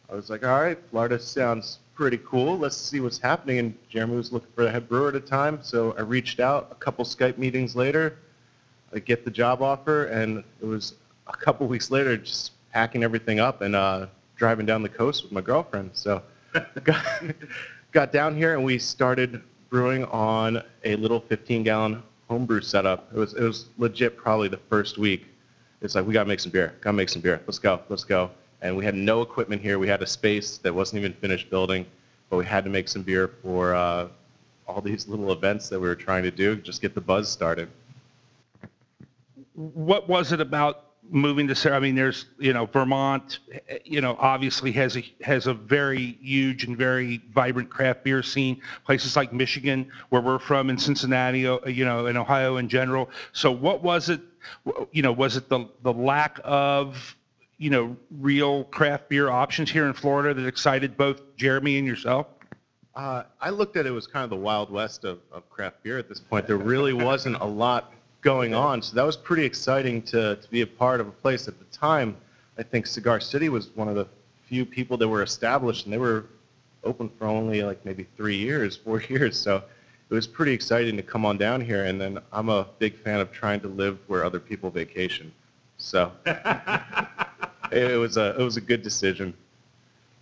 [0.09, 2.57] I was like, all right, Florida sounds pretty cool.
[2.57, 3.59] Let's see what's happening.
[3.59, 6.69] And Jeremy was looking for the head brewer at the time, so I reached out.
[6.71, 8.17] A couple Skype meetings later,
[8.93, 10.95] I get the job offer, and it was
[11.27, 15.31] a couple weeks later, just packing everything up and uh, driving down the coast with
[15.31, 15.91] my girlfriend.
[15.93, 16.21] So
[16.83, 17.05] got,
[17.91, 23.09] got down here, and we started brewing on a little 15-gallon homebrew setup.
[23.13, 25.25] It was it was legit probably the first week.
[25.81, 26.73] It's like we gotta make some beer.
[26.81, 27.41] Gotta make some beer.
[27.45, 27.81] Let's go.
[27.89, 28.31] Let's go.
[28.61, 29.77] And we had no equipment here.
[29.77, 31.85] We had a space that wasn't even finished building,
[32.29, 34.07] but we had to make some beer for uh,
[34.67, 36.55] all these little events that we were trying to do.
[36.55, 37.69] Just get the buzz started.
[39.53, 41.77] what was it about moving to Sarah?
[41.77, 46.17] I mean, there's, you know, Vermont, eh, you know, obviously has a, has a very
[46.21, 48.61] huge and very vibrant craft beer scene.
[48.85, 53.09] Places like Michigan, where we're from, in Cincinnati, you know, in Ohio in general.
[53.33, 54.21] So what was it,
[54.91, 57.15] you know, was it the, the lack of,
[57.57, 62.27] you know, real craft beer options here in Florida that excited both Jeremy and yourself?
[62.95, 65.97] Uh, I looked at it as kind of the wild west of, of craft beer
[65.97, 66.47] at this point.
[66.47, 67.91] There really wasn't a lot
[68.25, 71.47] going on, so that was pretty exciting to, to be a part of a place
[71.47, 72.17] at the time.
[72.57, 74.07] I think Cigar City was one of the
[74.47, 76.25] few people that were established, and they were
[76.83, 79.39] open for only like maybe three years, four years.
[79.39, 79.57] So
[80.09, 81.85] it was pretty exciting to come on down here.
[81.85, 85.31] And then I'm a big fan of trying to live where other people vacation.
[85.77, 86.11] So
[87.71, 89.35] it was a it was a good decision.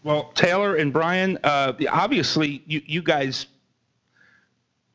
[0.03, 3.45] Well, Taylor and Brian, uh, the- obviously, you, you guys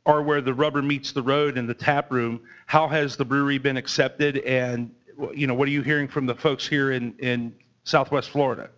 [0.09, 2.41] are where the rubber meets the road in the tap room.
[2.65, 4.39] How has the brewery been accepted?
[4.39, 4.91] And,
[5.35, 8.71] you know, what are you hearing from the folks here in, in Southwest Florida?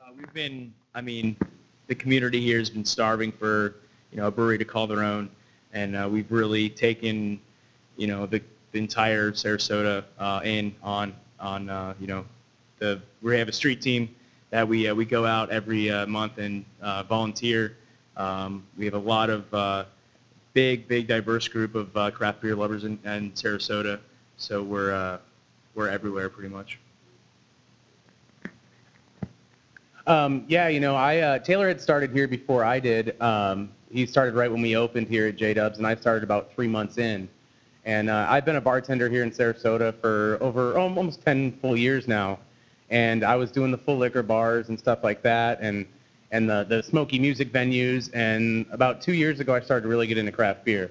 [0.00, 1.36] Uh, we've been, I mean,
[1.88, 3.74] the community here has been starving for,
[4.12, 5.28] you know, a brewery to call their own.
[5.72, 7.40] and uh, we've really taken,
[7.96, 8.40] you know, the,
[8.70, 12.24] the entire Sarasota uh, in on on uh, you know,
[12.78, 14.08] the we have a street team
[14.50, 16.64] that we uh, we go out every uh, month and
[17.08, 17.76] volunteer.
[18.16, 19.86] Um, we have a lot of
[20.54, 23.98] big big diverse group of uh, craft beer lovers in, in Sarasota,
[24.36, 25.18] so we're uh,
[25.74, 26.78] we're everywhere pretty much.
[30.06, 33.20] Um, yeah, you know, I uh, Taylor had started here before I did.
[33.20, 36.52] Um, he started right when we opened here at J Dubs, and I started about
[36.54, 37.28] three months in.
[37.84, 42.08] And uh, I've been a bartender here in Sarasota for over almost 10 full years
[42.08, 42.38] now.
[42.88, 45.86] And I was doing the full liquor bars and stuff like that, and
[46.30, 48.10] and the the smoky music venues.
[48.14, 50.90] And about two years ago, I started to really get into craft beer.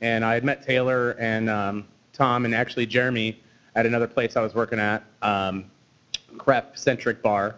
[0.00, 3.38] And I had met Taylor and um, Tom and actually Jeremy
[3.74, 5.66] at another place I was working at, um,
[6.38, 7.56] craft centric bar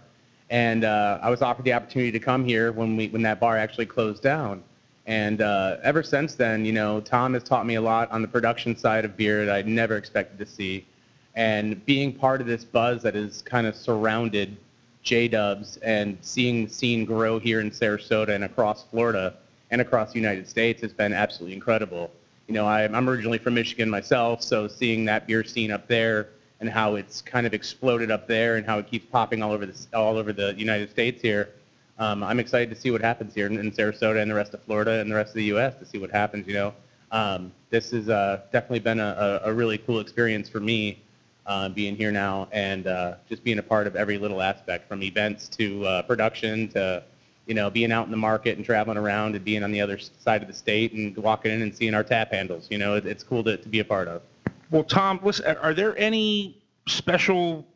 [0.53, 3.57] and uh, I was offered the opportunity to come here when we when that bar
[3.57, 4.63] actually closed down.
[5.07, 8.29] And uh, ever since then, you know, Tom has taught me a lot on the
[8.29, 10.87] production side of beer that I never expected to see.
[11.35, 14.59] And being part of this buzz that is kind of surrounded
[15.03, 19.35] J Dubs and seeing scene grow here in Sarasota and across Florida
[19.71, 22.11] and across the United States has been absolutely incredible.
[22.47, 26.29] You know, I'm, I'm originally from Michigan myself, so seeing that beer scene up there
[26.61, 29.67] and how it's kind of exploded up there and how it keeps popping all over
[29.67, 31.51] the all over the United States here.
[31.99, 34.63] Um, I'm excited to see what happens here in, in, Sarasota and the rest of
[34.63, 35.75] Florida and the rest of the U.S.
[35.79, 36.47] to see what happens.
[36.47, 36.75] You know,
[37.11, 41.03] um, this has uh, definitely been a, a, really cool experience for me
[41.47, 45.03] uh, being here now and uh, just being a part of every little aspect from
[45.03, 47.03] events to uh, production to
[47.47, 49.99] you know being out in the market and traveling around and being on the other
[49.99, 52.69] side of the state and walking in and seeing our tap handles.
[52.71, 54.23] You know, it, it's cool to, to be a part of.
[54.71, 57.67] Well, Tom, listen, are there any special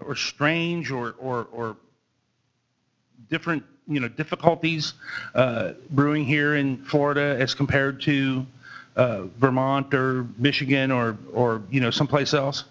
[0.00, 1.76] or strange or, or, or
[3.30, 4.94] different, you know, difficulties
[5.34, 8.46] uh, brewing here in Florida as compared to
[8.96, 12.64] uh, Vermont or Michigan or, or, you know, someplace else?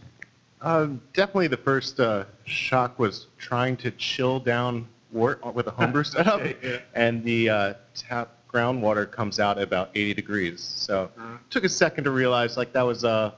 [0.61, 6.03] Uh, definitely the first uh, shock was trying to chill down wort with a homebrew
[6.05, 6.77] setup, yeah.
[6.93, 10.61] and the uh, tap groundwater comes out at about 80 degrees.
[10.61, 11.37] So uh-huh.
[11.49, 13.31] took a second to realize like that was uh,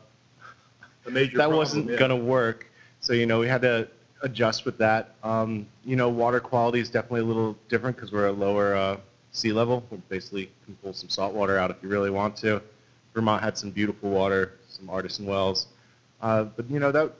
[1.06, 1.98] a major that problem, wasn't yeah.
[1.98, 2.70] gonna work.
[3.00, 3.88] So you know we had to
[4.22, 5.16] adjust with that.
[5.24, 8.98] Um, you know water quality is definitely a little different because we're at lower uh,
[9.32, 9.84] sea level.
[9.92, 12.62] We basically can pull some salt water out if you really want to.
[13.14, 15.68] Vermont had some beautiful water, some artisan wells,
[16.24, 17.12] uh, but you know that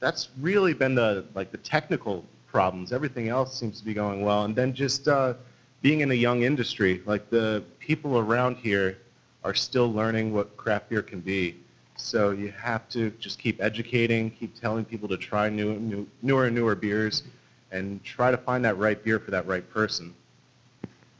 [0.00, 2.92] that's really been the like the technical problems.
[2.92, 5.34] Everything else seems to be going well, and then just uh,
[5.82, 8.98] being in a young industry, like the people around here
[9.44, 11.56] are still learning what craft beer can be.
[11.96, 16.46] So you have to just keep educating, keep telling people to try new, new, newer
[16.46, 17.24] and newer beers,
[17.70, 20.14] and try to find that right beer for that right person.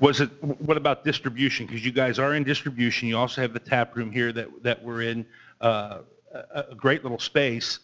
[0.01, 1.67] Was it, what about distribution?
[1.67, 3.09] Because you guys are in distribution.
[3.09, 5.27] You also have the tap room here that, that we're in,
[5.61, 5.99] uh,
[6.33, 7.81] a, a great little space.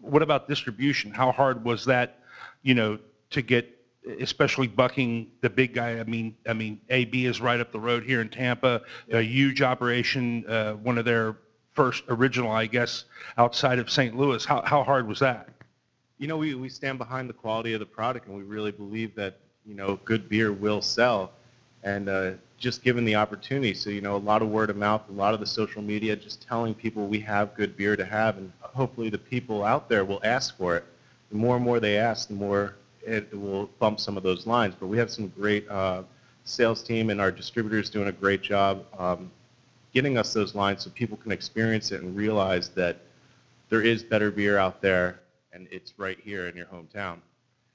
[0.00, 1.10] What about distribution?
[1.10, 2.20] How hard was that,
[2.62, 2.98] you know,
[3.30, 3.68] to get,
[4.20, 5.98] especially bucking the big guy?
[5.98, 9.62] I mean, I mean, AB is right up the road here in Tampa, a huge
[9.62, 11.36] operation, uh, one of their
[11.72, 13.04] first original, I guess,
[13.38, 14.16] outside of St.
[14.16, 14.44] Louis.
[14.44, 15.48] How, how hard was that?
[16.18, 19.14] You know, we, we stand behind the quality of the product, and we really believe
[19.16, 21.32] that, you know, good beer will sell.
[21.82, 25.02] And uh, just given the opportunity, so, you know, a lot of word of mouth,
[25.08, 28.38] a lot of the social media, just telling people we have good beer to have,
[28.38, 30.84] and hopefully the people out there will ask for it.
[31.30, 34.76] The more and more they ask, the more it will bump some of those lines.
[34.78, 36.04] But we have some great uh,
[36.44, 38.86] sales team, and our distributors doing a great job.
[38.96, 39.32] Um,
[39.92, 42.98] getting us those lines so people can experience it and realize that
[43.70, 45.20] there is better beer out there
[45.52, 47.18] and it's right here in your hometown.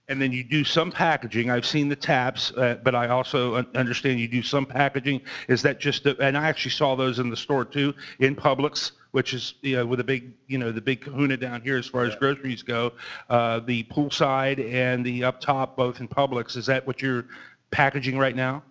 [0.09, 1.49] And then you do some packaging.
[1.49, 5.21] I've seen the tabs, uh, but I also understand you do some packaging.
[5.49, 8.91] Is that just, the, and I actually saw those in the store too, in Publix,
[9.11, 11.87] which is, you know, with a big, you know, the big kahuna down here as
[11.87, 12.93] far as groceries go.
[13.29, 16.55] Uh, the poolside and the up top, both in Publix.
[16.55, 17.25] Is that what you're
[17.71, 18.63] packaging right now?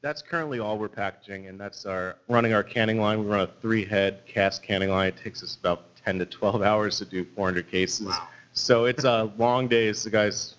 [0.00, 3.20] That's currently all we're packaging, and that's our running our canning line.
[3.20, 5.08] We run a three-head Cask canning line.
[5.08, 8.06] It takes us about 10 to 12 hours to do 400 cases.
[8.06, 8.28] Wow.
[8.54, 10.02] So it's a long days.
[10.04, 10.56] The guys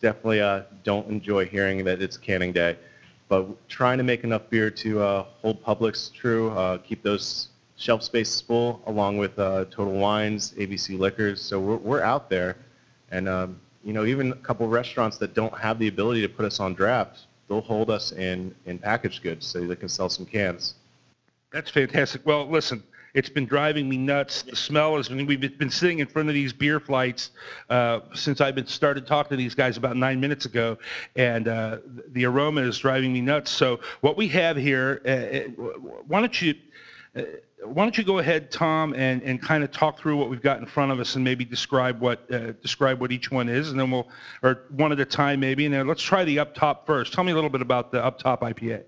[0.00, 2.76] definitely uh, don't enjoy hearing that it's canning day,
[3.28, 8.02] but trying to make enough beer to uh, hold Publix true, uh, keep those shelf
[8.02, 11.40] spaces full, along with uh, Total Wines, ABC Liquors.
[11.40, 12.56] So we're, we're out there,
[13.10, 16.28] and um, you know even a couple of restaurants that don't have the ability to
[16.28, 20.08] put us on draft they'll hold us in, in packaged goods so they can sell
[20.08, 20.76] some cans.
[21.52, 22.24] That's fantastic.
[22.24, 22.82] Well, listen,
[23.14, 24.42] It's been driving me nuts.
[24.42, 27.30] The smell is, we've been sitting in front of these beer flights
[27.68, 30.78] uh, since I've been started talking to these guys about nine minutes ago,
[31.16, 33.50] and uh, the aroma is driving me nuts.
[33.50, 35.72] So what we have here, uh, uh,
[36.06, 36.54] why don't you,
[37.16, 37.22] uh,
[37.64, 40.58] why don't you go ahead, Tom, and, and kind of talk through what we've got
[40.60, 43.78] in front of us and maybe describe what uh, describe what each one is, and
[43.78, 44.08] then we'll,
[44.42, 47.12] or one at a time maybe, and then let's try the up top first.
[47.12, 48.84] Tell me a little bit about the up top IPA.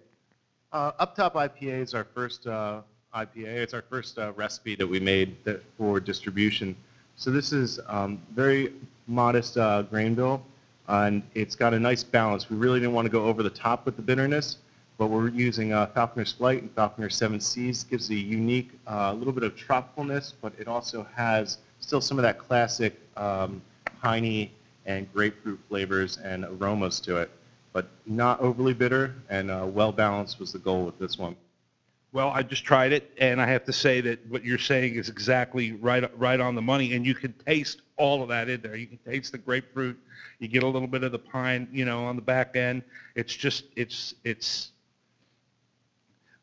[0.73, 2.81] Uh, Up Top IPA is our first uh,
[3.15, 3.47] IPA.
[3.47, 6.75] It's our first uh, recipe that we made that, for distribution.
[7.17, 8.73] So this is um, very
[9.07, 10.43] modest uh, grain bill,
[10.89, 12.49] and it's got a nice balance.
[12.49, 14.59] We really didn't want to go over the top with the bitterness,
[14.97, 17.85] but we're using uh, Falconer's Flight and Falconer Seven Seas.
[17.85, 22.23] Gives a unique, a little bit of tropicalness, but it also has still some of
[22.23, 23.61] that classic um,
[24.01, 24.53] piney
[24.87, 27.31] and grapefruit flavors and aromas to it,
[27.75, 31.37] but not overly bitter and uh, well balanced was the goal with this one.
[32.13, 35.09] Well, I just tried it, and I have to say that what you're saying is
[35.09, 38.77] exactly right, right on the money, and you can taste all of that in there.
[38.77, 39.99] You can taste the grapefruit,
[40.39, 42.83] you get a little bit of the pine, you know, on the back end.
[43.15, 44.73] It's just, it's, it's,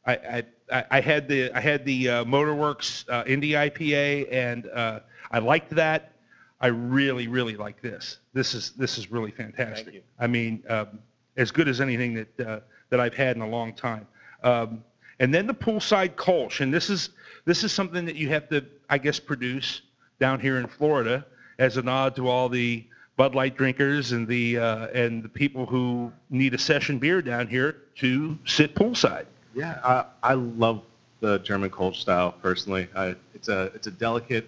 [0.08, 5.01] I, I, I- had the, I had the uh, Motorworks uh, Indie IPA, and uh,
[5.29, 6.13] I liked that.
[6.62, 8.17] I really, really like this.
[8.34, 9.93] This is, this is really fantastic.
[9.93, 10.01] you.
[10.19, 10.99] I mean, um,
[11.38, 14.08] as good as anything that, uh, that I've had in a long time.
[14.43, 14.84] Um,
[15.19, 17.10] and then the poolside Kolsch, and this is,
[17.45, 19.82] this is something that you have to, I guess, produce
[20.19, 21.25] down here in Florida
[21.58, 22.86] as a nod to all the
[23.17, 27.47] Bud Light drinkers and the, uh, and the people who need a session beer down
[27.47, 29.25] here to sit poolside.
[29.53, 30.84] Yeah, I, I love
[31.19, 32.88] the German Kolsch style personally.
[32.95, 34.47] I, it's a it's a delicate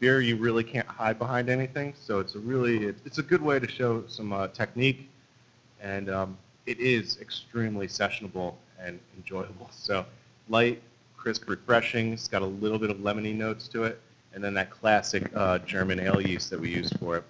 [0.00, 0.20] beer.
[0.20, 1.94] You really can't hide behind anything.
[2.00, 5.08] So it's a really it's, it's a good way to show some uh, technique,
[5.80, 9.68] and um, it is extremely sessionable and enjoyable.
[9.72, 10.04] So
[10.48, 10.82] light,
[11.16, 12.12] crisp, refreshing.
[12.12, 14.00] It's got a little bit of lemony notes to it,
[14.34, 17.24] and then that classic uh, German ale yeast that we use for it.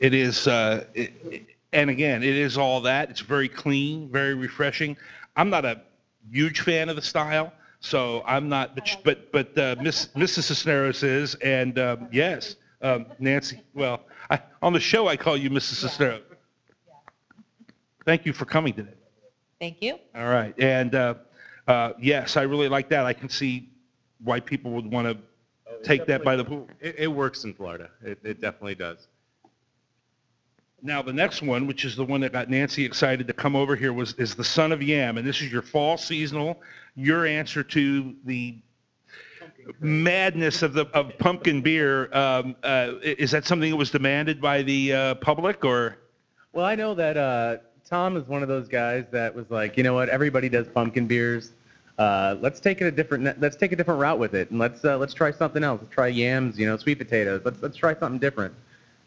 [0.00, 3.08] It is, uh, it, it- and again, it is all that.
[3.08, 4.94] It's very clean, very refreshing.
[5.36, 5.80] I'm not a
[6.30, 10.42] huge fan of the style, so I'm not, but, but, but uh, Miss, Mrs.
[10.42, 15.48] Cisneros is, and um, yes, um, Nancy, well, I, on the show, I call you
[15.48, 15.76] Mrs.
[15.76, 16.20] Cisneros.
[18.04, 18.90] Thank you for coming today.
[19.62, 19.96] Thank you.
[20.16, 21.14] All right, and uh,
[21.68, 23.06] uh, yes, I really like that.
[23.06, 23.70] I can see
[24.24, 25.16] why people would want to
[25.84, 26.68] take that by the pool.
[26.80, 27.88] It, it works in Florida.
[28.02, 29.06] It, it definitely does.
[30.82, 33.76] Now, the next one, which is the one that got Nancy excited to come over
[33.76, 36.60] here, was is the Son of Yam, and this is your fall seasonal.
[36.96, 38.58] Your answer to the
[39.78, 42.12] madness of the of pumpkin beer.
[42.12, 45.98] Um, uh, is that something that was demanded by the uh, public, or
[46.52, 49.82] Well, I know that uh, Tom is one of those guys that was like, you
[49.82, 50.08] know what?
[50.08, 51.52] Everybody does pumpkin beers.
[51.98, 53.40] Uh, let's take it a different.
[53.40, 55.80] Let's take a different route with it, and let's uh, let's try something else.
[55.82, 56.58] Let's try yams.
[56.58, 57.42] You know, sweet potatoes.
[57.44, 58.54] Let's let's try something different.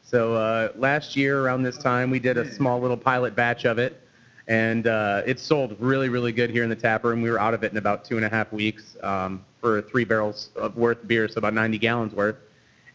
[0.04, 3.80] So uh, last year around this time, we did a small little pilot batch of
[3.80, 4.00] it,
[4.48, 7.22] and uh, it sold really really good here in the tap room.
[7.22, 10.04] We were out of it in about two and a half weeks um, for three
[10.04, 12.38] barrels of worth of beer, so about 90 gallons worth.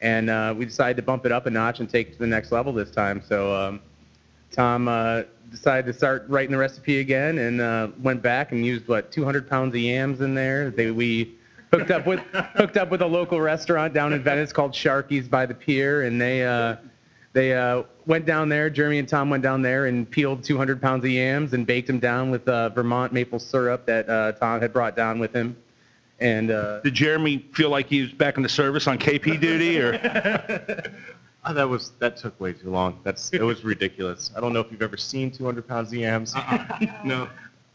[0.03, 2.27] And uh, we decided to bump it up a notch and take it to the
[2.29, 3.23] next level this time.
[3.27, 3.55] So.
[3.55, 3.81] Um,
[4.51, 8.87] Tom uh, decided to start writing the recipe again and uh, went back and used
[8.89, 10.71] what 200 pounds of yams in there.
[10.71, 11.37] They, we
[11.73, 12.21] hooked up with
[12.55, 16.21] hooked up with a local restaurant down in Venice called Sharky's by the pier, and
[16.21, 16.77] they uh,
[17.33, 18.71] they uh, went down there.
[18.71, 22.01] Jeremy and Tom went down there and peeled 200 pounds of yams and baked them
[22.01, 25.57] down with uh, Vermont maple syrup that uh, Tom had brought down with him.
[26.19, 29.81] And uh, did Jeremy feel like he was back in the service on KP duty,
[29.81, 29.93] or
[31.45, 33.01] Oh, that was that took way too long.
[33.03, 34.31] That's it was ridiculous.
[34.37, 36.35] I don't know if you've ever seen 200 pounds of yams.
[37.05, 37.29] no,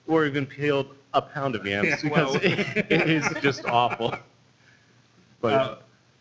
[0.07, 4.13] or even peeled a pound of yams because it, it is just awful.
[5.41, 5.75] But Uh,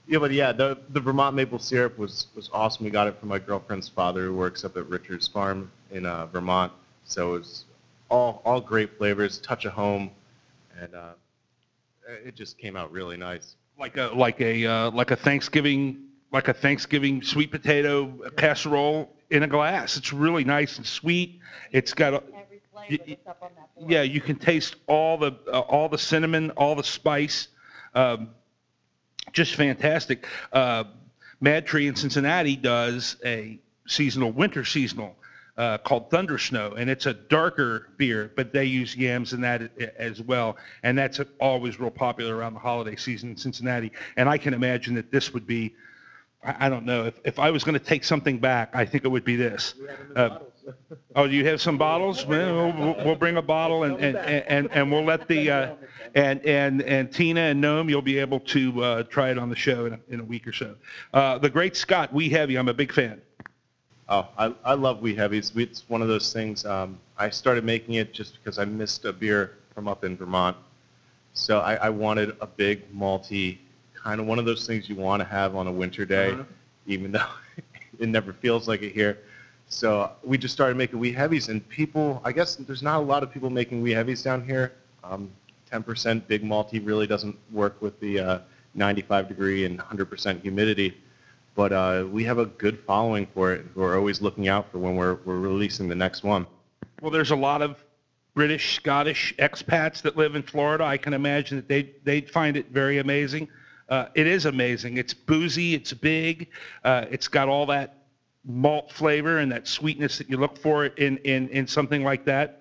[0.07, 2.85] yeah, but yeah, the the Vermont maple syrup was was awesome.
[2.85, 6.26] We got it from my girlfriend's father who works up at Richard's Farm in uh,
[6.26, 6.72] Vermont.
[7.04, 7.64] So it was
[8.11, 10.10] all all great flavors, touch of home,
[10.79, 11.12] and uh,
[12.25, 13.56] it just came out really nice.
[13.79, 16.02] like a like a uh, like a Thanksgiving
[16.35, 19.96] like a Thanksgiving sweet potato casserole in a glass.
[19.96, 21.38] It's really nice and sweet.
[21.70, 23.90] It's got a, Every flavor that's up on that board.
[23.90, 27.48] yeah, you can taste all the uh, all the cinnamon, all the spice.
[27.94, 28.30] Um,
[29.32, 30.26] just fantastic.
[30.52, 30.85] Uh,
[31.40, 35.14] Mad Tree in Cincinnati does a seasonal, winter seasonal
[35.56, 39.62] uh, called Thunder Snow, and it's a darker beer, but they use yams in that
[39.62, 43.92] a- as well, and that's always real popular around the holiday season in Cincinnati.
[44.16, 45.74] And I can imagine that this would be
[46.45, 47.07] I, I don't know.
[47.07, 49.75] If, if I was going to take something back, I think it would be this.
[50.17, 50.38] Uh,
[51.15, 52.25] Oh, do you have some bottles?
[52.27, 55.75] Well, We'll, we'll bring a bottle and, and, and, and we'll let the, uh,
[56.15, 59.57] and, and, and Tina and Gnome, you'll be able to, uh, try it on the
[59.57, 60.75] show in a, in a week or so.
[61.13, 63.21] Uh, the Great Scott, Wee Heavy, I'm a big fan.
[64.09, 65.55] Oh, I, I love Wee Heavies.
[65.55, 69.05] We- It's one of those things, um, I started making it just because I missed
[69.05, 70.57] a beer from up in Vermont.
[71.35, 73.59] So I, I wanted a big malty,
[74.05, 76.44] kind of one of those things you want to have on a winter day, Uh-huh.
[76.87, 77.27] even though
[77.98, 79.19] it never feels like it here.
[79.67, 83.23] So we just started making Wee Heavies, and people, I guess there's not a lot
[83.23, 84.73] of people making Wee Heavies down here.
[85.02, 85.31] Um,
[85.73, 88.38] 10% big malty really doesn't work with the uh,
[88.75, 90.94] 95 degree and 100% humidity
[91.57, 94.79] but uh, we have a good following for it who are always looking out for
[94.79, 96.48] when we're, we're releasing the next one.
[97.00, 97.85] Well, there's a lot of
[98.35, 100.83] British, Scottish expats that live in Florida.
[100.83, 103.46] I can imagine that they, they'd find it very amazing.
[103.88, 104.96] Uh, it is amazing.
[104.96, 106.48] It's boozy, it's big,
[106.85, 108.04] uh, it's got all that
[108.44, 112.60] malt flavor and that sweetness that you look for in, in, in something like that.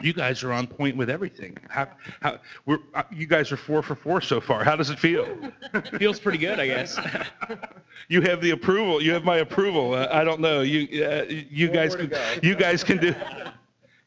[0.00, 1.56] You guys are on point with everything.
[1.68, 1.86] How,
[2.20, 4.64] how, we're, uh, you guys are four for four so far.
[4.64, 5.26] How does it feel?
[5.98, 6.98] Feels pretty good, I guess.
[8.08, 9.00] You have the approval.
[9.00, 9.94] You have my approval.
[9.94, 10.62] Uh, I don't know.
[10.62, 13.14] You, uh, you guys, can, you guys can do,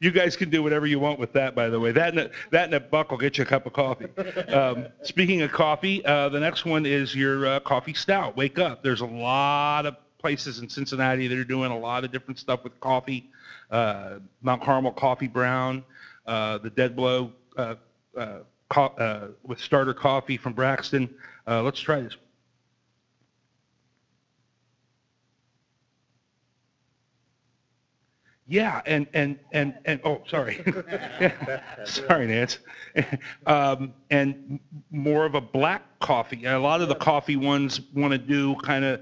[0.06, 1.56] you guys can do whatever you want with that.
[1.56, 3.66] By the way, that and a, that and a buck will get you a cup
[3.66, 4.08] of coffee.
[4.56, 8.38] Um, speaking of coffee, uh, the next one is your uh, coffee stout.
[8.38, 8.84] Wake up.
[8.84, 12.64] There's a lot of places in Cincinnati that are doing a lot of different stuff
[12.64, 13.30] with coffee.
[13.72, 15.84] Uh, Mount Carmel Coffee Brown,
[16.28, 17.76] uh, the Dead Blow uh,
[18.16, 18.40] uh,
[18.70, 21.14] co- uh, with starter coffee from Braxton.
[21.48, 22.16] Uh, let's try this.
[28.48, 30.64] Yeah, and, and, and, and, oh, sorry.
[31.86, 32.60] Sorry, Nance.
[33.46, 36.46] Um, and more of a black coffee.
[36.46, 39.02] A lot of the coffee ones want to do kind of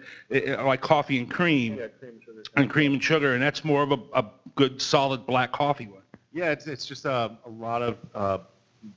[0.65, 1.79] like coffee and cream.
[2.55, 4.25] And cream and sugar, and that's more of a, a
[4.55, 6.01] good solid black coffee one.
[6.31, 8.39] Yeah, it's, it's just uh, a lot of uh,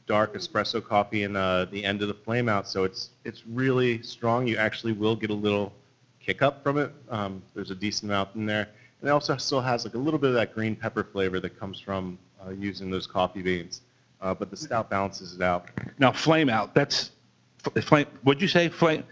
[0.07, 4.03] dark espresso coffee in uh, the end of the flame out, so it's, it's really
[4.03, 4.47] strong.
[4.47, 5.75] You actually will get a little
[6.21, 6.93] kick up from it.
[7.11, 8.69] Um, there's a decent amount in there.
[9.01, 11.59] And it also still has like a little bit of that green pepper flavor that
[11.59, 13.83] comes from uh, using those coffee beans.
[14.23, 15.69] Uh, but the stout balances it out.
[15.99, 17.11] Now, flame out, that's,
[17.77, 18.69] f- flame, what'd you say?
[18.71, 19.05] Flame?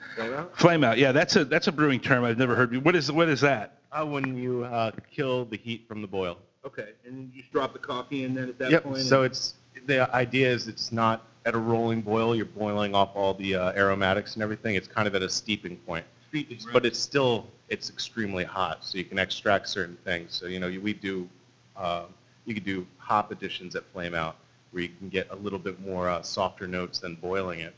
[0.55, 2.71] Flame out, yeah, that's a, that's a brewing term I've never heard.
[2.71, 3.77] be- What is, what is that?
[3.93, 6.39] Uh, when you uh, kill the heat from the boil.
[6.65, 8.85] Okay, and then you just drop the coffee in then at that Yep.
[8.85, 8.99] point?
[9.03, 9.55] So it's
[9.87, 12.35] the idea is it's not at a rolling boil.
[12.35, 14.75] You're boiling off all the uh, aromatics and everything.
[14.75, 18.99] It's kind of at a steeping point, Steeping but it's still it's extremely hot, so
[18.99, 20.33] you can extract certain things.
[20.35, 21.29] So you know you- we do
[21.77, 22.05] uh,
[22.45, 24.37] you could do hop additions at flame out
[24.71, 27.75] where you can get a little bit more uh, softer notes than boiling it.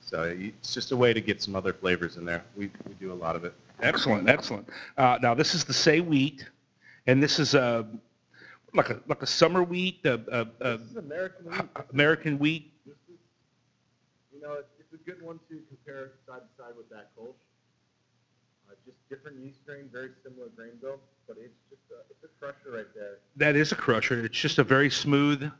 [0.00, 2.42] So it's just a way to get some other flavors in there.
[2.56, 3.54] We, we do a lot of it.
[3.80, 4.68] Excellent, excellent.
[4.96, 6.48] Uh, now, this is the Say wheat,
[7.06, 7.86] and this is a,
[8.74, 10.20] like a, like a summer wheat, a,
[10.60, 12.72] a, a American American wheat.
[12.86, 13.18] This is,
[14.34, 17.34] you know, it's, it's a good one to compare side to side with that Kolsch.
[18.84, 22.76] Just different yeast strain, very similar grain bill, but it's just a, it's a crusher
[22.76, 23.18] right there.
[23.36, 24.24] That is a crusher.
[24.24, 25.50] It's just a very smooth,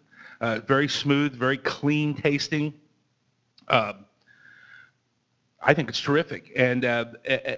[0.40, 2.74] uh, very smooth, very clean tasting.
[3.68, 3.94] Uh,
[5.60, 6.52] I think it's terrific.
[6.56, 7.56] And uh, uh, uh,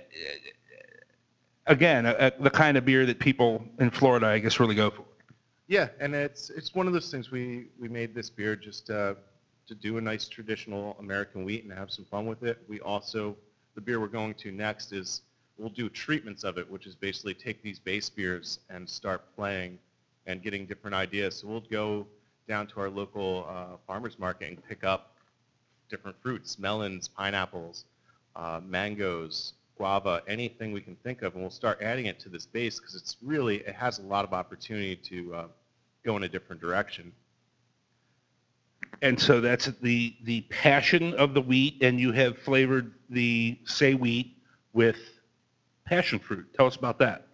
[1.66, 4.90] again, uh, uh, the kind of beer that people in Florida, I guess, really go
[4.90, 5.04] for.
[5.66, 9.14] Yeah, and it's it's one of those things we we made this beer just uh,
[9.66, 12.58] to do a nice traditional American wheat and have some fun with it.
[12.68, 13.34] We also
[13.74, 15.22] the beer we're going to next is
[15.58, 19.78] we'll do treatments of it, which is basically take these base beers and start playing
[20.26, 21.36] and getting different ideas.
[21.36, 22.06] So we'll go
[22.48, 25.12] down to our local uh, farmers market and pick up
[25.88, 27.84] different fruits, melons, pineapples,
[28.36, 32.46] uh, mangoes, guava, anything we can think of, and we'll start adding it to this
[32.46, 35.44] base because it's really, it has a lot of opportunity to uh,
[36.04, 37.12] go in a different direction.
[39.02, 43.94] And so that's the, the passion of the wheat, and you have flavored the Say
[43.94, 44.36] wheat
[44.72, 44.96] with
[45.84, 46.46] passion fruit.
[46.54, 47.26] Tell us about that.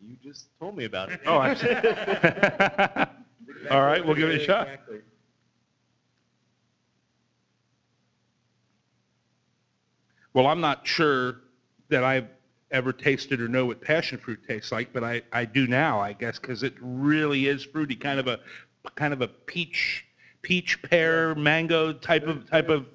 [0.00, 1.20] You just told me about it.
[1.26, 3.08] Oh, I
[3.70, 4.68] All right, we'll give it a shot.
[4.68, 4.98] Exactly.
[10.34, 11.40] Well, I'm not sure
[11.88, 12.28] that I've
[12.70, 16.12] ever tasted or know what passion fruit tastes like, but I, I do now, I
[16.12, 18.40] guess, because it really is fruity, kind of a
[18.96, 20.04] kind of a peach
[20.42, 22.86] peach pear mango type of type of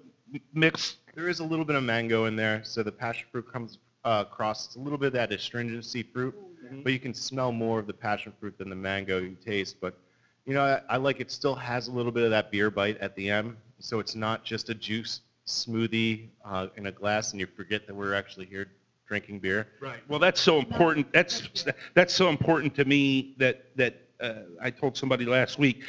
[0.53, 0.97] mix.
[1.16, 4.23] There is a little bit of mango in there, so the passion fruit comes uh,
[4.27, 4.67] across.
[4.67, 6.35] It's a little bit of that astringency fruit,
[6.83, 9.77] but you can smell more of the passion fruit than the mango you taste.
[9.81, 9.97] But
[10.45, 11.31] you know, I, I like it.
[11.31, 14.43] Still has a little bit of that beer bite at the end, so it's not
[14.43, 18.67] just a juice smoothie uh, in a glass and you forget that we're actually here
[19.07, 19.67] drinking beer.
[19.81, 19.99] Right.
[20.07, 21.11] Well, that's so important.
[21.11, 25.83] That's that's so important to me that that uh, I told somebody last week.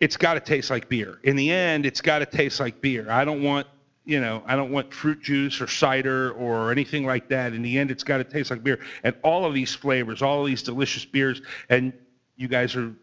[0.00, 1.18] It's got to taste like beer.
[1.24, 3.10] In the end, it's got to taste like beer.
[3.10, 3.66] I don't want
[4.08, 7.52] you know I don't want fruit juice or cider or anything like that.
[7.52, 8.80] In the end, it's got to taste like beer.
[9.04, 11.92] And all of these flavors, all of these delicious beers, and
[12.36, 12.94] you guys are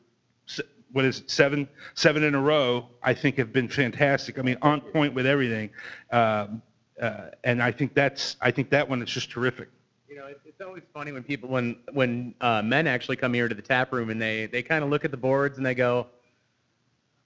[0.91, 2.88] what is it seven seven in a row?
[3.03, 4.39] I think have been fantastic.
[4.39, 5.70] I mean, on point with everything.
[6.12, 6.64] Um,
[6.99, 9.70] uh, and I think that's I think that one is just terrific.
[10.10, 13.53] You know, it's, always funny when people, when when uh, men actually come here to
[13.53, 16.08] the tap room and they they kind of look at the boards and they go,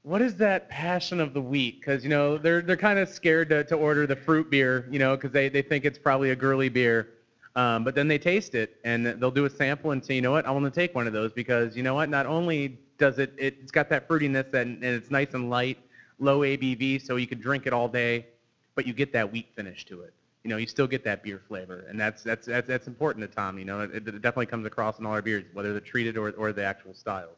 [0.03, 3.49] "What is that passion of the wheat?" Because you know they're they're kind of scared
[3.49, 6.35] to, to order the fruit beer, you know, because they they think it's probably a
[6.35, 7.09] girly beer.
[7.55, 10.31] Um, but then they taste it and they'll do a sample and say, you know
[10.31, 13.17] what, I want to take one of those because you know what, not only does
[13.19, 15.79] it, it it's got that fruitiness and, and it's nice and light,
[16.19, 18.27] low ABV, so you can drink it all day,
[18.75, 20.13] but you get that wheat finish to it.
[20.43, 23.35] You know, you still get that beer flavor, and that's that's that's, that's important to
[23.35, 23.59] Tom.
[23.59, 26.31] You know, it, it definitely comes across in all our beers, whether they're treated or,
[26.31, 27.31] or the actual style.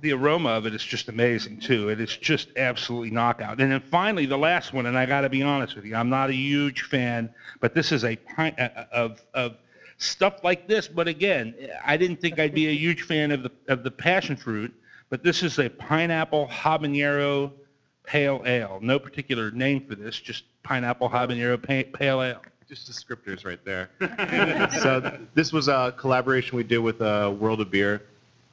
[0.00, 1.88] The aroma of it is just amazing too.
[1.88, 3.60] It is just absolutely knockout.
[3.60, 6.08] And then finally, the last one, and I got to be honest with you, I'm
[6.08, 9.56] not a huge fan, but this is a pint of of
[9.98, 10.88] stuff like this.
[10.88, 14.36] But again, I didn't think I'd be a huge fan of the of the passion
[14.36, 14.74] fruit,
[15.08, 17.52] but this is a pineapple habanero
[18.04, 18.78] pale ale.
[18.82, 21.62] No particular name for this, just pineapple habanero
[21.92, 22.42] pale ale.
[22.68, 23.90] Just descriptors right there.
[24.80, 28.02] so this was a collaboration we did with uh, World of Beer.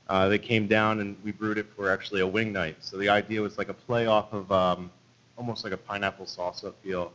[0.10, 2.76] Uh, they came down and we brewed it for actually a wing night.
[2.80, 4.90] So the idea was like a play off of um,
[5.38, 7.14] almost like a pineapple salsa feel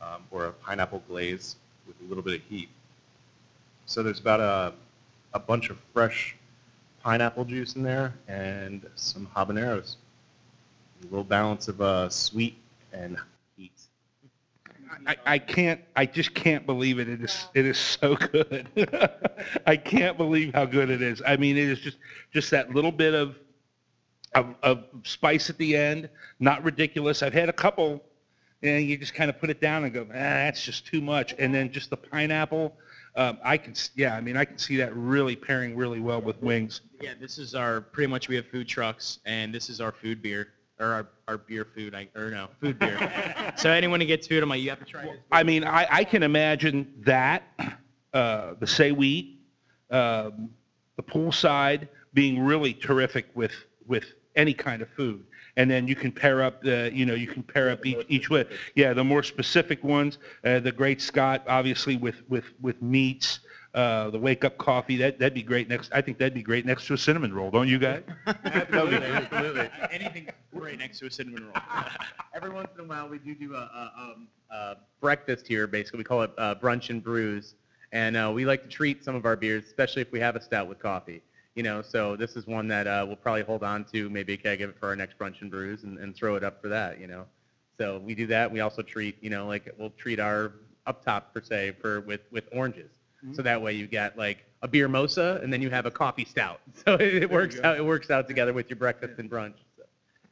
[0.00, 2.68] um, or a pineapple glaze with a little bit of heat.
[3.86, 4.72] So there's about a,
[5.34, 6.36] a bunch of fresh
[7.02, 9.96] pineapple juice in there and some habaneros.
[11.02, 12.56] A little balance of uh, sweet
[12.92, 13.18] and.
[15.06, 17.08] I, I can't, I just can't believe it.
[17.08, 18.68] It is, it is so good.
[19.66, 21.22] I can't believe how good it is.
[21.26, 21.98] I mean, it is just,
[22.32, 23.36] just that little bit of,
[24.34, 26.08] of, of spice at the end,
[26.40, 27.22] not ridiculous.
[27.22, 28.02] I've had a couple,
[28.62, 31.34] and you just kind of put it down and go, ah, that's just too much.
[31.38, 32.76] And then just the pineapple,
[33.16, 36.40] um, I can, yeah, I mean, I can see that really pairing really well with
[36.42, 36.82] wings.
[37.00, 40.22] Yeah, this is our, pretty much we have food trucks, and this is our food
[40.22, 40.48] beer,
[40.80, 43.52] or our, our beer food, I, or no, food beer.
[43.56, 45.18] so anyone who gets food, I'm like, you have to try this.
[45.32, 47.42] I mean, I, I can imagine that,
[48.14, 49.40] uh, the say wheat,
[49.90, 50.50] um,
[50.96, 53.52] the poolside being really terrific with,
[53.86, 54.04] with
[54.36, 55.24] any kind of food.
[55.56, 58.30] And then you can pair up the, you know, you can pair up each, each
[58.30, 63.40] with, yeah, the more specific ones, uh, the Great Scott, obviously with, with, with meats,
[63.74, 66.64] uh, the wake up coffee, that, that'd be great next, I think that'd be great
[66.64, 68.02] next to a cinnamon roll, don't you guys?
[68.26, 69.70] absolutely, absolutely.
[69.90, 70.28] Anything
[70.68, 71.54] great next to a cinnamon roll.
[72.34, 75.66] Every once in a while, we do do a, a, um, a breakfast here.
[75.66, 77.54] Basically, we call it uh, brunch and brews,
[77.92, 80.42] and uh, we like to treat some of our beers, especially if we have a
[80.42, 81.22] stout with coffee.
[81.54, 84.36] You know, so this is one that uh, we'll probably hold on to, maybe a
[84.36, 86.68] keg of it for our next brunch and brews, and, and throw it up for
[86.68, 87.00] that.
[87.00, 87.24] You know,
[87.78, 88.52] so we do that.
[88.52, 90.52] We also treat, you know, like we'll treat our
[90.86, 92.90] up top per se for with with oranges.
[93.32, 96.24] So that way you get like a beer mosa, and then you have a coffee
[96.24, 96.60] stout.
[96.84, 97.78] So it, it works out.
[97.78, 99.54] It works out together with your breakfast and brunch.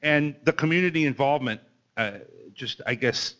[0.03, 1.61] And the community involvement,
[1.97, 2.13] uh,
[2.55, 3.35] just I guess,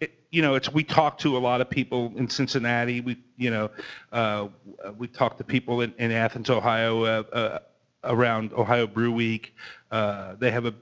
[0.00, 3.00] it, you know, it's we talk to a lot of people in Cincinnati.
[3.00, 3.70] We, you know,
[4.12, 4.48] uh,
[4.96, 7.58] we talk to people in, in Athens, Ohio, uh, uh,
[8.04, 9.54] around Ohio Brew Week.
[9.90, 10.74] Uh, they have a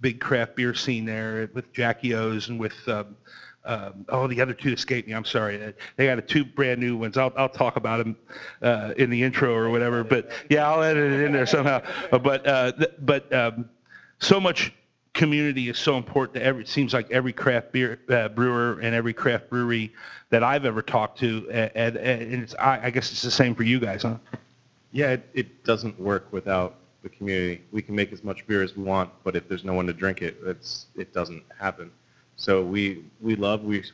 [0.00, 2.76] big craft beer scene there with Jackie O's and with.
[2.88, 3.16] Um,
[3.64, 5.14] um, oh, the other two escaped me.
[5.14, 5.74] I'm sorry.
[5.96, 7.16] They got two brand new ones.
[7.16, 8.16] I'll, I'll talk about them
[8.62, 10.04] uh, in the intro or whatever.
[10.04, 11.82] But yeah, I'll edit it in there somehow.
[12.12, 13.68] But uh, but um,
[14.18, 14.72] so much
[15.12, 16.62] community is so important to every.
[16.62, 19.92] It seems like every craft beer uh, brewer and every craft brewery
[20.30, 23.80] that I've ever talked to, and, it's I, I guess it's the same for you
[23.80, 24.16] guys, huh?
[24.92, 27.62] Yeah, it, it doesn't work without the community.
[27.70, 29.92] We can make as much beer as we want, but if there's no one to
[29.92, 31.90] drink it, it's, it doesn't happen.
[32.36, 33.84] So we, we love, we,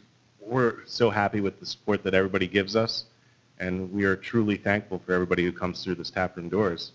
[0.40, 3.04] we're so happy with the support that everybody gives us,
[3.58, 6.92] and we are truly thankful for everybody who comes through this taproom doors.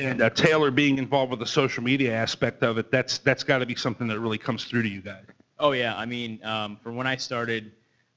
[0.00, 3.58] And uh, Taylor being involved with the social media aspect of it, that's that's got
[3.58, 5.24] to be something that really comes through to you guys.
[5.58, 7.70] Oh yeah, I mean, um, from when I started,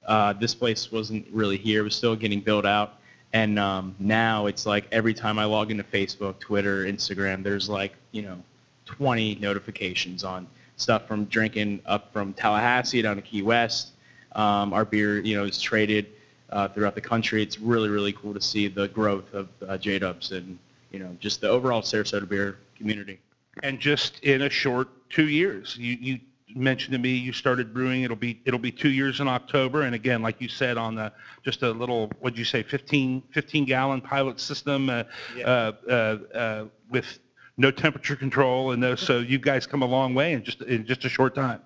[0.05, 1.81] uh, this place wasn't really here.
[1.81, 2.99] It was still getting built out,
[3.33, 7.95] and um, now it's like every time I log into Facebook, Twitter, Instagram, there's like
[8.11, 8.41] you know,
[8.85, 13.89] 20 notifications on stuff from drinking up from Tallahassee down to Key West.
[14.35, 16.07] Um, our beer, you know, is traded
[16.49, 17.43] uh, throughout the country.
[17.43, 20.57] It's really really cool to see the growth of uh, J Dubs and
[20.93, 23.19] you know just the overall Sarasota beer community.
[23.61, 26.19] And just in a short two years, you you
[26.55, 28.03] mentioned to me you started brewing.
[28.03, 31.11] It'll be it'll be two years in October, and again, like you said, on the
[31.43, 35.03] just a little what'd you say, 15, 15 gallon pilot system uh,
[35.35, 35.45] Yeah.
[35.47, 35.91] uh, uh,
[36.37, 37.19] uh, with
[37.57, 40.85] no temperature control, and those, so you guys come a long way in just in
[40.85, 41.59] just a short time.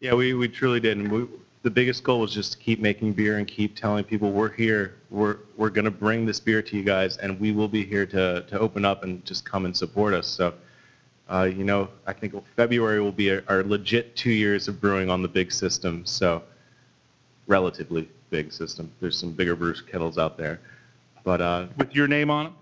[0.00, 0.98] Yeah, we, we truly did.
[0.98, 1.26] And we,
[1.64, 4.96] the biggest goal was just to keep making beer and keep telling people we're here.
[5.08, 8.04] We're, we're going to bring this beer to you guys, and we will be here
[8.04, 10.26] to, to open up and just come and support us.
[10.26, 10.52] So,
[11.30, 15.08] uh, you know, I think February will be our, our legit two years of brewing
[15.08, 16.04] on the big system.
[16.04, 16.42] So,
[17.46, 18.92] relatively big system.
[19.00, 20.60] There's some bigger brew kettles out there.
[21.24, 22.52] But uh, with your name on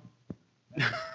[0.76, 0.84] them?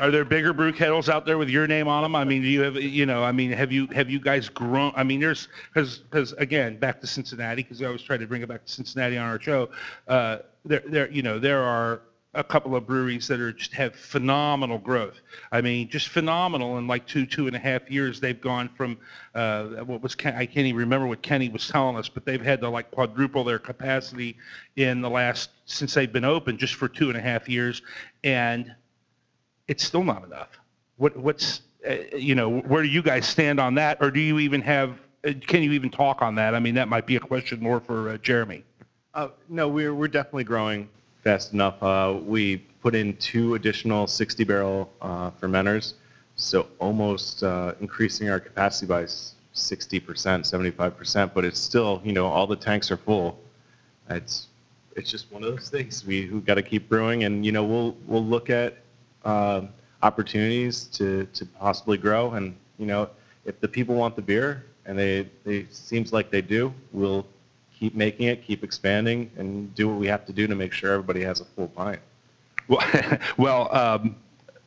[0.00, 2.14] Are there bigger brew kettles out there with your name on them?
[2.14, 4.92] I mean, do you have, you know, I mean, have you have you guys grown?
[4.94, 8.42] I mean, there's because because again, back to Cincinnati because I always try to bring
[8.42, 9.68] it back to Cincinnati on our show.
[10.08, 12.02] Uh, there there you know there are
[12.36, 15.20] a couple of breweries that are just have phenomenal growth.
[15.52, 16.76] I mean, just phenomenal.
[16.78, 18.98] In like two two and a half years, they've gone from
[19.34, 22.42] uh, what was Ken, I can't even remember what Kenny was telling us, but they've
[22.42, 24.36] had to like quadruple their capacity
[24.76, 27.82] in the last since they've been open just for two and a half years,
[28.22, 28.74] and
[29.68, 30.48] it's still not enough.
[30.96, 33.98] What, what's, uh, you know, where do you guys stand on that?
[34.00, 36.54] Or do you even have, uh, can you even talk on that?
[36.54, 38.64] I mean, that might be a question more for uh, Jeremy.
[39.14, 40.88] Uh, no, we're, we're definitely growing
[41.22, 41.82] fast enough.
[41.82, 45.94] Uh, we put in two additional 60 barrel uh, fermenters,
[46.36, 52.26] so almost uh, increasing our capacity by s- 60%, 75%, but it's still, you know,
[52.26, 53.40] all the tanks are full.
[54.10, 54.48] It's,
[54.94, 56.04] it's just one of those things.
[56.06, 58.76] We, we got to keep brewing and, you know, we'll, we'll look at
[59.26, 59.68] um,
[60.02, 62.32] opportunities to, to possibly grow.
[62.32, 63.10] And, you know,
[63.44, 67.26] if the people want the beer and they, they seems like they do, we'll
[67.78, 70.92] keep making it, keep expanding, and do what we have to do to make sure
[70.92, 72.00] everybody has a full pint.
[72.68, 74.16] Well, well um,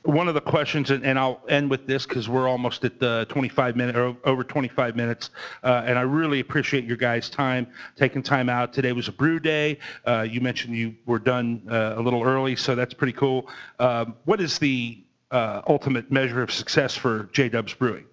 [0.09, 3.25] one of the questions, and, and I'll end with this because we're almost at the
[3.29, 5.29] 25 minute or over 25 minutes,
[5.63, 8.73] uh, and I really appreciate your guys' time taking time out.
[8.73, 9.79] Today was a brew day.
[10.05, 13.49] Uh, you mentioned you were done uh, a little early, so that's pretty cool.
[13.79, 18.05] Um, what is the uh, ultimate measure of success for J Dubs Brewing?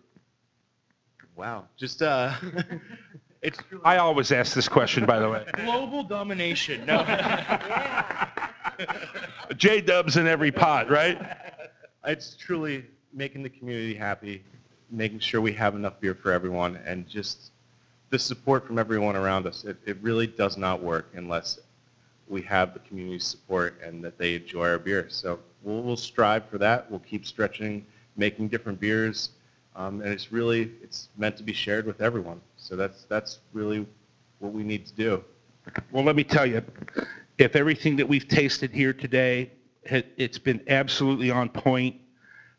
[1.35, 1.67] Wow.
[1.77, 2.33] Just, uh,
[3.47, 5.45] It's, I always ask this question, by the way.
[5.55, 6.85] Global domination.
[6.85, 7.05] No.
[9.57, 11.17] J Dubs in every pot, right?
[12.07, 14.45] It's truly making the community happy,
[14.91, 17.51] making sure we have enough beer for everyone, and just
[18.11, 19.65] the support from everyone around us.
[19.65, 21.59] It, it really does not work unless
[22.29, 25.07] we have the community support and that they enjoy our beer.
[25.09, 26.91] So we'll, we'll strive for that.
[26.91, 27.85] We'll keep stretching,
[28.17, 29.31] making different beers,
[29.75, 32.41] um, and it's really it's meant to be shared with everyone.
[32.57, 33.87] So that's that's really
[34.39, 35.25] what we need to do.
[35.91, 36.63] Well, let me tell you,
[37.39, 39.51] if everything that we've tasted here today,
[39.91, 41.97] it's been absolutely on point.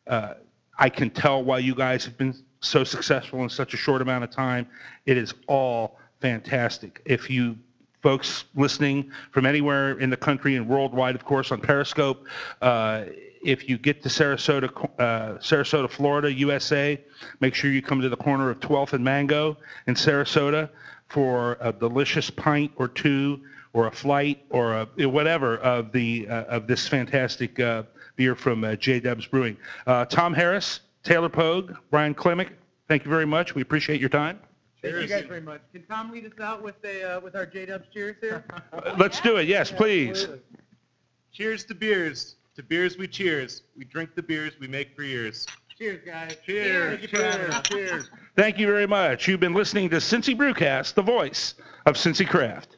[0.05, 0.35] Uh,
[0.79, 4.23] I can tell why you guys have been so successful in such a short amount
[4.23, 4.67] of time.
[5.05, 7.01] It is all fantastic.
[7.05, 7.57] If you
[8.01, 12.25] folks listening from anywhere in the country and worldwide, of course, on Periscope,
[12.61, 13.05] uh,
[13.43, 14.69] if you get to Sarasota,
[14.99, 16.99] uh, Sarasota, Florida, USA,
[17.39, 19.57] make sure you come to the corner of 12th and Mango
[19.87, 20.69] in Sarasota
[21.07, 23.41] for a delicious pint or two
[23.77, 27.83] or a flight or a, whatever of the uh, of this fantastic uh,
[28.15, 29.55] beer from uh, J Dubs Brewing.
[29.85, 32.49] Uh, Tom Harris, Taylor Pogue, Brian Klimick,
[32.87, 33.53] thank you very much.
[33.53, 34.39] We appreciate your time.
[34.81, 35.61] Thank you guys very much.
[35.71, 38.43] Can Tom lead us out with a uh, with our J Dubs cheers here?
[38.97, 39.47] Let's do it.
[39.47, 40.21] Yes, please.
[40.21, 40.41] Absolutely.
[41.31, 42.35] Cheers to beers.
[42.55, 43.61] To beers we cheers.
[43.77, 45.45] We drink the beers we make for years.
[45.77, 46.35] Cheers, guys.
[46.43, 46.89] Cheers.
[46.89, 47.61] Thank you for having us.
[47.67, 48.09] Cheers.
[48.35, 49.27] Thank you very much.
[49.27, 51.53] You've been listening to Cincy Brewcast, the voice
[51.85, 52.77] of Cincy Craft.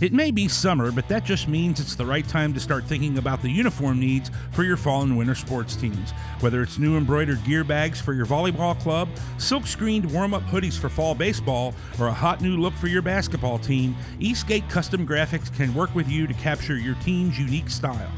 [0.00, 3.18] It may be summer, but that just means it's the right time to start thinking
[3.18, 6.12] about the uniform needs for your fall and winter sports teams.
[6.40, 10.78] Whether it's new embroidered gear bags for your volleyball club, silk screened warm up hoodies
[10.78, 15.54] for fall baseball, or a hot new look for your basketball team, Eastgate Custom Graphics
[15.54, 18.10] can work with you to capture your team's unique style.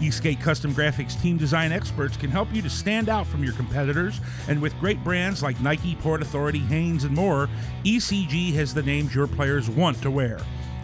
[0.00, 4.20] Eastgate Custom Graphics team design experts can help you to stand out from your competitors,
[4.48, 7.48] and with great brands like Nike, Port Authority, Hanes, and more,
[7.84, 10.38] ECG has the names your players want to wear.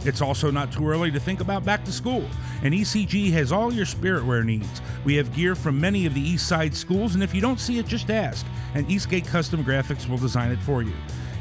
[0.04, 2.28] It's also not too early to think about back to school,
[2.62, 4.82] and ECG has all your spirit wear needs.
[5.04, 7.78] We have gear from many of the East Side schools, and if you don't see
[7.78, 8.44] it, just ask,
[8.74, 10.92] and Eastgate Custom Graphics will design it for you.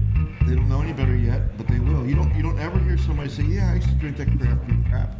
[0.46, 2.06] they don't know any better yet, but they will.
[2.06, 4.66] You don't you don't ever hear somebody say, "Yeah, I used to drink that craft
[4.66, 5.14] beer crap,"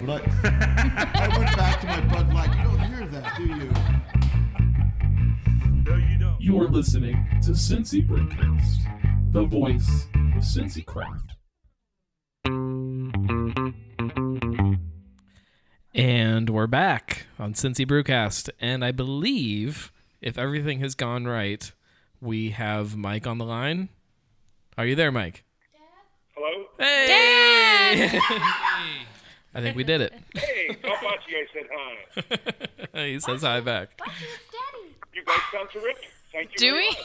[0.00, 0.16] but I
[1.28, 2.56] I went back to my Bud Light.
[2.56, 3.70] You don't hear that, do you?
[5.84, 6.40] No, you don't.
[6.40, 11.36] You're listening to Cincy Brewcast, the voice of Cincy Craft.
[16.00, 18.48] And we're back on Cincy Brewcast.
[18.58, 19.92] And I believe,
[20.22, 21.70] if everything has gone right,
[22.22, 23.90] we have Mike on the line.
[24.78, 25.44] Are you there, Mike?
[26.34, 26.64] Hello?
[26.78, 27.06] Hey!
[28.08, 28.18] Dad!
[29.54, 30.14] I think we did it.
[30.34, 32.38] Hey, how about you guys said
[32.94, 33.04] hi?
[33.08, 33.90] he says hi back.
[33.98, 34.94] Daddy.
[35.12, 36.08] You guys sound terrific.
[36.32, 36.88] Thank you Do very we?
[36.88, 36.98] much.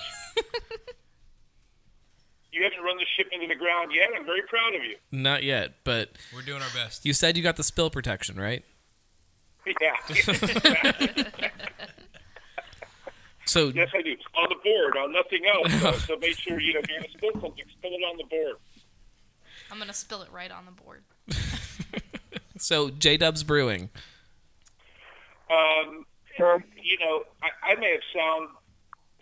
[2.53, 4.07] You haven't run the ship into the ground yet.
[4.17, 4.95] I'm very proud of you.
[5.11, 7.05] Not yet, but We're doing our best.
[7.05, 8.63] you said you got the spill protection, right?
[9.81, 11.49] Yeah.
[13.47, 14.15] So yes, I do.
[14.37, 15.71] On the board, on nothing else.
[15.79, 18.17] So, so make sure, you know, if you're going to spill something, spill it on
[18.17, 18.55] the board.
[19.71, 21.03] I'm gonna spill it right on the board.
[22.57, 23.89] so J Dubs Brewing.
[25.49, 26.05] Um,
[26.37, 28.49] you know, I, I may have sound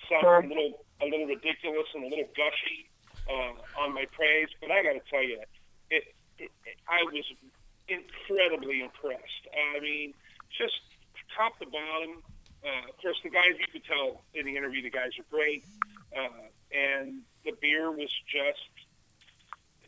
[0.09, 2.89] sound a little a little ridiculous and a little gushy
[3.29, 5.39] uh, on my praise, but I got to tell you,
[5.89, 6.03] it,
[6.37, 6.51] it,
[6.87, 7.25] I was
[7.87, 9.47] incredibly impressed.
[9.75, 10.13] I mean,
[10.57, 10.79] just
[11.35, 12.21] top to bottom.
[12.63, 15.65] Uh, of course, the guys you could tell in the interview, the guys are great,
[16.15, 18.71] uh, and the beer was just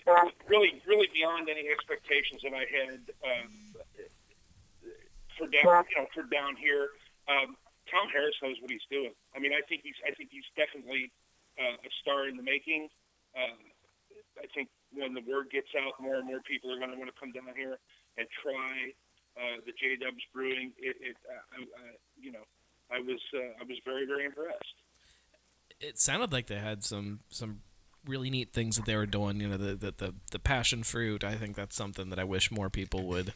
[0.08, 3.00] uh, really, really beyond any expectations that I had.
[3.24, 3.66] Um,
[5.38, 6.96] for down, you know, for down here.
[7.28, 7.56] Um,
[7.92, 9.14] Tom Harris knows what he's doing.
[9.36, 11.12] I mean, I think he's, I think he's definitely
[11.60, 12.90] uh, a star in the making.
[13.36, 13.60] Uh,
[14.40, 17.12] I think when the word gets out, more and more people are going to want
[17.12, 17.78] to come down here
[18.18, 18.96] and try
[19.38, 20.72] uh, the J Dubs Brewing.
[20.78, 22.46] It, it uh, I, I, you know,
[22.92, 24.76] I was, uh, I was very, very impressed.
[25.80, 27.62] It sounded like they had some some
[28.06, 29.42] really neat things that they were doing.
[29.42, 31.24] You know, the the the, the passion fruit.
[31.24, 33.34] I think that's something that I wish more people would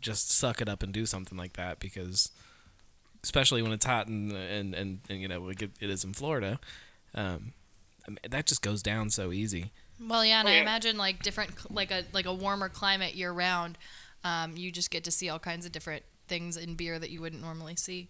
[0.00, 2.30] just suck it up and do something like that because
[3.22, 6.12] especially when it's hot and and and, and you know like it, it is in
[6.12, 6.58] Florida
[7.14, 7.52] um,
[8.06, 10.62] I mean, that just goes down so easy Well, yeah, and I yeah.
[10.62, 13.78] imagine like different, like a like a warmer climate year round.
[14.24, 17.20] Um, you just get to see all kinds of different things in beer that you
[17.20, 18.08] wouldn't normally see.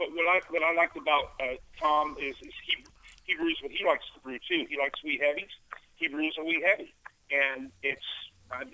[0.00, 2.84] but what I what I liked about uh, Tom is, is he
[3.24, 4.64] he brews what he likes to brew too.
[4.68, 5.52] He likes wee heavies.
[5.96, 6.94] He brews a wee heavy,
[7.30, 8.08] and it's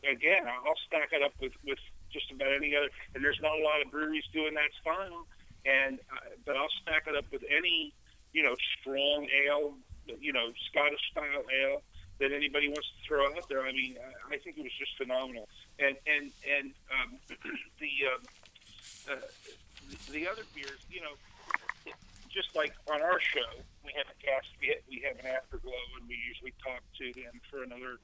[0.08, 1.82] again I'll stack it up with with
[2.12, 2.88] just about any other.
[3.14, 5.26] And there's not a lot of breweries doing that style,
[5.66, 7.92] and uh, but I'll stack it up with any
[8.32, 9.74] you know strong ale,
[10.20, 11.82] you know Scottish style ale
[12.18, 13.62] that anybody wants to throw out there.
[13.62, 13.96] I mean,
[14.32, 15.48] I, think it was just phenomenal.
[15.78, 17.10] And and and um,
[17.80, 18.22] the um,
[19.10, 19.26] uh,
[20.10, 21.14] the other beers, you know,
[22.32, 23.48] just like on our show,
[23.84, 27.08] we have a guest, we have, we have an afterglow, and we usually talk to
[27.16, 27.96] them for another,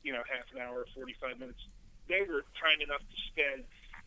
[0.00, 1.60] you know, half an hour, 45 minutes.
[2.08, 3.64] They were kind enough to spend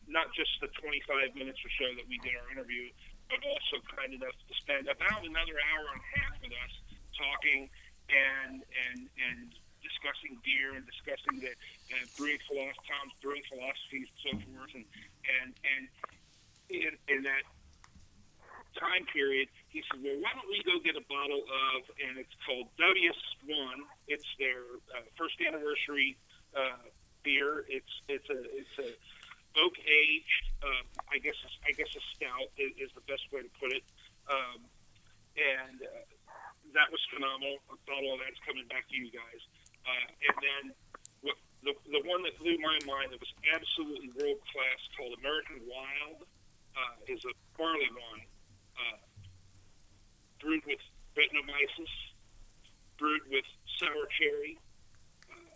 [0.07, 2.89] not just the 25 minutes or so that we did our interview,
[3.27, 6.73] but also kind enough to spend about another hour and a half with us
[7.13, 7.67] talking
[8.09, 9.53] and and and
[9.83, 14.85] discussing beer and discussing the uh, brewing philosophy, Tom's brewing philosophies and so forth, and
[15.27, 15.83] and and
[16.69, 17.43] in, in that
[18.75, 21.43] time period, he said, "Well, why don't we go get a bottle
[21.75, 23.77] of?" And it's called WS1.
[24.07, 26.17] It's their uh, first anniversary
[26.55, 26.83] uh,
[27.23, 27.65] beer.
[27.67, 28.89] It's it's a it's a
[29.57, 30.43] oak aged.
[30.61, 33.83] Uh, I guess I guess a stout is, is the best way to put it.
[34.29, 34.61] Um,
[35.37, 36.16] and uh,
[36.73, 37.59] that was phenomenal.
[37.71, 39.41] A bottle of that's coming back to you guys.
[39.87, 40.63] Uh, and then
[41.23, 45.63] what, the the one that blew my mind that was absolutely world class called American
[45.67, 46.27] Wild
[46.75, 48.27] uh, is a barley wine
[48.77, 48.97] uh,
[50.41, 50.81] brewed with
[51.15, 51.89] Brettanomyces,
[52.99, 53.45] brewed with
[53.79, 54.57] sour cherry,
[55.31, 55.55] uh,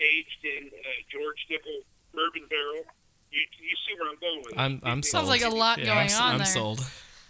[0.00, 1.84] aged in uh, George Dickel
[2.14, 2.84] bourbon barrel.
[3.30, 4.58] You, you see where I'm going with it.
[4.58, 6.46] I'm I'm It- sold Sounds like a lot Yeah, going I'm, on I'm there.
[6.46, 6.80] sold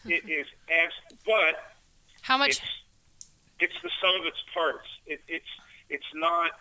[0.07, 1.80] It is abs- but
[2.23, 2.51] How much?
[2.51, 2.61] it's,
[3.61, 4.89] it's the sum of its parts.
[5.07, 5.53] It, it's
[5.89, 6.53] it's not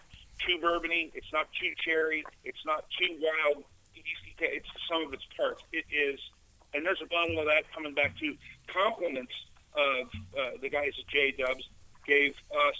[0.45, 1.11] too bourbony.
[1.13, 2.23] It's not too cherry.
[2.43, 3.63] It's not too wild.
[3.95, 5.63] It's the sum of its parts.
[5.73, 6.19] It is,
[6.73, 8.35] and there's a bottle of that coming back to
[8.67, 9.33] compliments
[9.75, 10.07] of
[10.37, 11.67] uh, the guys at J Dubs
[12.07, 12.79] gave us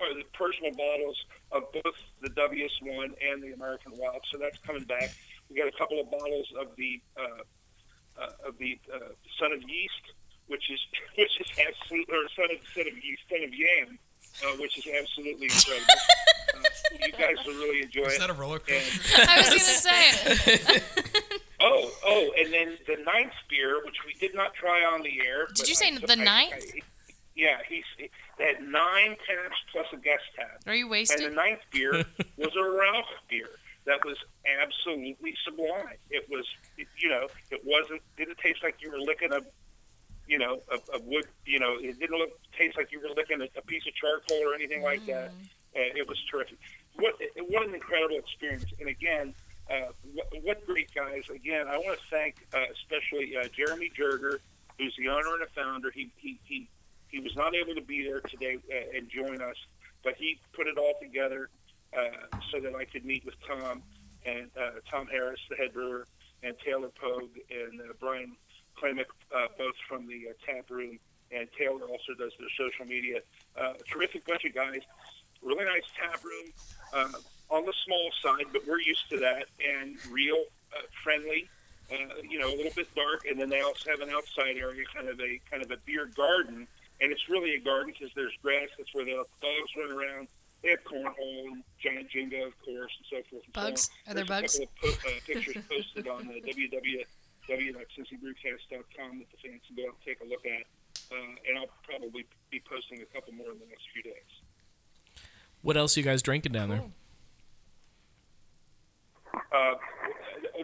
[0.00, 1.16] the personal bottles
[1.52, 4.20] of both the WS1 and the American Wild.
[4.32, 5.14] So that's coming back.
[5.48, 7.42] We got a couple of bottles of the uh,
[8.20, 10.04] uh, of the uh, Son of Yeast,
[10.48, 10.80] which is
[11.18, 13.98] which is absolute or Son of Son of Yeast, Son of Yam,
[14.44, 15.86] uh, which is absolutely incredible.
[16.54, 18.20] Uh, you guys will really enjoy Is it.
[18.20, 19.22] that a roller And- coaster?
[19.28, 20.82] I was gonna say.
[21.66, 25.46] Oh, oh, and then the ninth beer, which we did not try on the air.
[25.54, 26.52] Did you say I- the I- ninth?
[26.74, 26.80] I-
[27.34, 30.60] yeah, he's they had nine taps plus a guest tab.
[30.66, 32.04] Are you And the ninth beer
[32.36, 33.48] was a Rauch beer
[33.86, 34.16] that was
[34.62, 35.96] absolutely sublime.
[36.10, 36.46] It was,
[36.78, 39.40] it, you know, it wasn't didn't taste like you were licking a,
[40.26, 41.26] you know, a, a wood.
[41.46, 44.38] You know, it didn't look taste like you were licking a, a piece of charcoal
[44.48, 45.32] or anything like that.
[45.74, 46.58] And it was terrific.
[46.96, 47.14] What
[47.48, 48.66] what an incredible experience!
[48.78, 49.34] And again,
[49.70, 51.24] uh, what, what great guys!
[51.34, 54.38] Again, I want to thank uh, especially uh, Jeremy Jerger,
[54.78, 55.90] who's the owner and the founder.
[55.90, 56.68] He he he,
[57.08, 59.56] he was not able to be there today uh, and join us,
[60.04, 61.50] but he put it all together
[61.96, 63.82] uh, so that I could meet with Tom
[64.24, 66.06] and uh, Tom Harris, the head brewer,
[66.42, 68.36] and Taylor Pogue and uh, Brian
[68.80, 70.98] Klemick, uh, both from the uh, tap room.
[71.32, 73.20] And Taylor also does their social media.
[73.58, 74.82] Uh, a terrific bunch of guys.
[75.42, 76.52] Really nice tap room.
[76.92, 77.18] Uh,
[77.50, 79.46] on the small side, but we're used to that.
[79.66, 81.48] And real uh, friendly.
[81.92, 81.96] Uh,
[82.28, 85.06] you know, a little bit dark, and then they also have an outside area, kind
[85.06, 86.66] of a kind of a beer garden,
[87.02, 88.68] and it's really a garden because there's grass.
[88.78, 90.28] That's where the dogs run around.
[90.62, 93.44] They have cornhole and giant Jenga, of course, and so forth.
[93.44, 93.82] And Bugs?
[93.82, 94.10] So on.
[94.10, 94.60] Are there There's bugs?
[94.60, 97.04] a couple of po- uh, pictures posted on the uh,
[97.48, 100.64] www.cincybrewcast.com that the fans can go out and take a look at.
[101.12, 104.30] Uh, and I'll probably be posting a couple more in the next few days.
[105.62, 106.84] What else are you guys drinking down there?
[109.34, 109.74] Uh,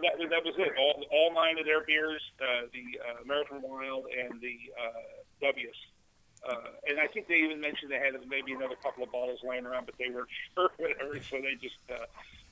[0.01, 0.71] that, that was it.
[0.77, 5.75] All, all nine of their beers, uh, the uh, American Wild and the uh, W's.
[6.47, 9.65] Uh, and I think they even mentioned they had maybe another couple of bottles laying
[9.65, 11.19] around, but they weren't sure whatever.
[11.29, 12.05] So they just, uh,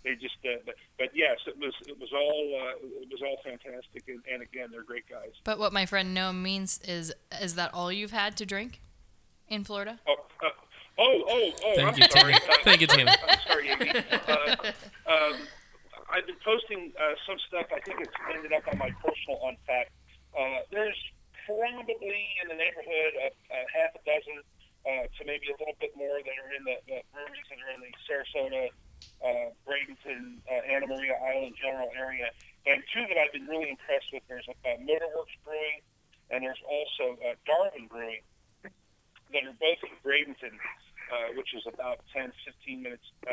[0.03, 0.37] they just.
[0.45, 4.21] Uh, but, but yes, it was it was all uh, it was all fantastic, and,
[4.31, 5.31] and again, they're great guys.
[5.43, 8.81] But what my friend Gnome means is is that all you've had to drink
[9.47, 9.99] in Florida?
[10.07, 10.49] Oh, uh,
[10.97, 11.75] oh, oh, oh!
[11.75, 12.33] Thank I'm you, sorry.
[12.33, 12.53] Tina.
[12.63, 13.15] Thank you, Tina.
[13.27, 13.89] I'm sorry, Amy.
[13.89, 14.55] Uh,
[15.11, 15.35] um,
[16.09, 17.67] I've been posting uh, some stuff.
[17.75, 19.93] I think it's ended up on my personal Untappd.
[20.33, 20.97] Uh, there's
[21.45, 24.37] probably in the neighborhood of uh, half a dozen
[24.85, 27.73] uh, to maybe a little bit more that are in the, the breweries that are
[27.73, 28.69] in the Sarasota,
[29.23, 32.31] uh, Bradenton, uh, Anna Maria Island general area.
[32.65, 34.23] And two that I've been really impressed with.
[34.27, 35.81] There's uh, Motorworks Brewing,
[36.29, 38.21] and there's also uh, Darwin Brewing
[38.63, 40.55] that are both in Bradenton,
[41.11, 43.31] uh, which is about 10, 15 minutes uh,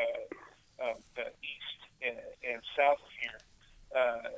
[0.82, 3.40] uh, uh, east and, and south of here.
[3.94, 4.28] Uh,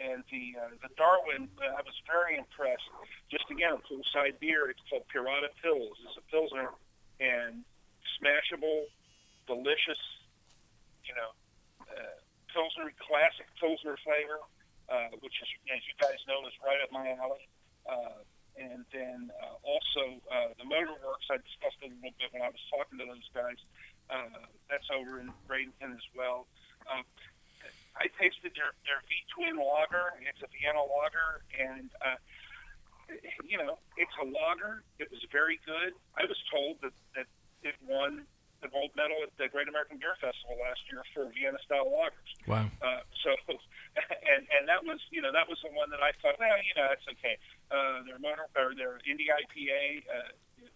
[0.00, 2.88] and the uh, the Darwin, uh, I was very impressed.
[3.30, 4.70] Just again, a poolside beer.
[4.70, 5.92] It's called Pirata Pils.
[6.08, 6.72] It's a pilsner
[7.20, 7.62] and
[8.16, 8.88] smashable,
[9.46, 10.00] delicious.
[11.10, 11.34] You know,
[11.90, 12.14] uh,
[12.54, 14.38] pilsner classic pilsner flavor,
[14.86, 17.50] uh, which is as you guys know is right up my alley.
[17.82, 18.22] Uh,
[18.54, 21.26] and then uh, also uh, the Motorworks.
[21.30, 23.58] I discussed a little bit when I was talking to those guys.
[24.06, 26.46] Uh, that's over in Bradenton as well.
[26.86, 27.02] Um,
[27.98, 30.14] I tasted their their V Twin Lager.
[30.22, 32.18] It's a Vienna lager, and uh,
[33.42, 34.86] you know it's a lager.
[35.02, 35.94] It was very good.
[36.14, 37.26] I was told that that
[37.66, 38.26] it won
[38.60, 42.30] the gold medal at the Great American Beer Festival last year for Vienna style lagers.
[42.46, 42.68] Wow.
[42.80, 43.36] Uh, so,
[44.32, 46.74] and and that was you know that was the one that I thought, well, you
[46.76, 47.36] know, that's okay.
[47.68, 50.30] Uh, their motor or their Indie IPA, uh,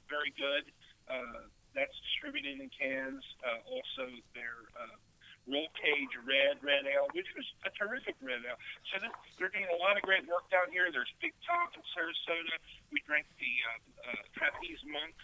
[0.08, 0.68] very good.
[1.08, 3.22] Uh, that's distributed in cans.
[3.42, 4.96] Uh, also, their uh,
[5.44, 8.56] Roll Cage Red Red Ale, which was a terrific red ale.
[8.88, 10.88] So they're, they're doing a lot of great work down here.
[10.88, 12.56] There's Big Top in Sarasota.
[12.88, 13.70] We drank the uh,
[14.08, 15.16] uh, Trapeze Monk,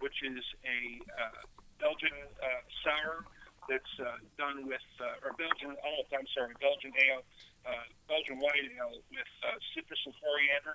[0.00, 0.80] which is a
[1.12, 1.44] uh,
[1.78, 3.24] Belgian uh, sour
[3.68, 7.22] that's uh, done with, uh, or Belgian, oh, I'm sorry, Belgian ale,
[7.66, 10.74] uh, Belgian white ale with uh, citrus and coriander.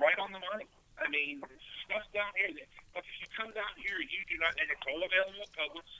[0.00, 0.68] Right on the money.
[1.00, 1.40] I mean,
[1.84, 2.52] stuff down here.
[2.52, 5.92] That, but if you come down here, you do not, and it's all available at.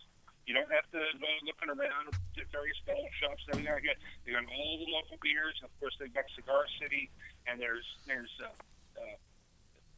[0.44, 3.98] You don't have to go looking around at various bottle shops like that.
[4.26, 5.54] They got all the local beers.
[5.62, 7.08] Of course, they've got Cigar City,
[7.46, 8.50] and there's there's uh,
[8.98, 9.16] uh,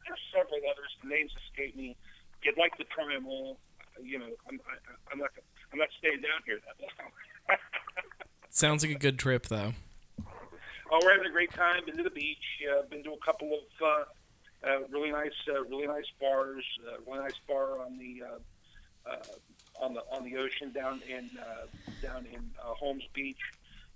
[0.05, 0.91] there's several others.
[1.01, 1.97] The names escape me.
[2.45, 3.57] You'd like them all.
[4.03, 5.29] You know, I'm I, I'm not
[5.71, 7.57] I'm not staying down here that long.
[8.49, 9.73] Sounds like a good trip, though.
[10.91, 11.83] Oh, we're having a great time.
[11.85, 12.37] Been to the beach.
[12.69, 16.63] Uh, been to a couple of uh, uh, really nice, uh, really nice bars.
[16.87, 19.15] Uh, really nice bar on the uh, uh,
[19.81, 21.65] on the on the ocean down in uh,
[22.01, 23.41] down in uh, Holmes Beach.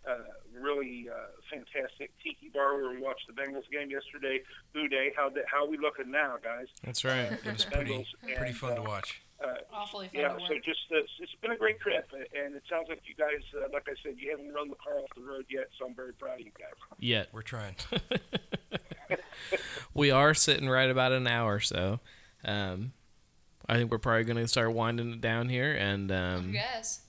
[0.08, 0.18] Uh,
[0.58, 4.42] really uh, fantastic tiki bar where we watched the Bengals game yesterday.
[4.74, 6.68] Who Dey, how the, how we looking now, guys?
[6.84, 7.34] That's right.
[7.34, 9.22] It was pretty Bengals pretty and, fun to uh, watch.
[9.44, 12.64] Uh, Awfully fun yeah, to so just uh, it's been a great trip, and it
[12.70, 15.22] sounds like you guys, uh, like I said, you haven't run the car off the
[15.22, 16.74] road yet, so I'm very proud of you guys.
[17.00, 17.30] Yet.
[17.32, 17.76] We're trying.
[19.94, 22.02] we are sitting right about an hour, so
[22.44, 22.92] um,
[23.68, 25.72] I think we're probably going to start winding it down here.
[25.74, 27.02] And um, Yes.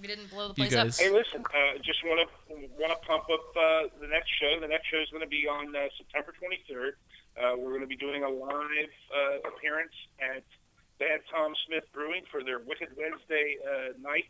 [0.00, 1.04] We didn't blow the place guys- up.
[1.04, 4.58] Hey, listen, uh, just want to want to pump up uh, the next show.
[4.58, 6.92] The next show is going to be on uh, September 23rd.
[7.36, 10.42] Uh, we're going to be doing a live uh, appearance at
[11.00, 14.28] Bad Tom Smith Brewing for their Wicked Wednesday uh, night,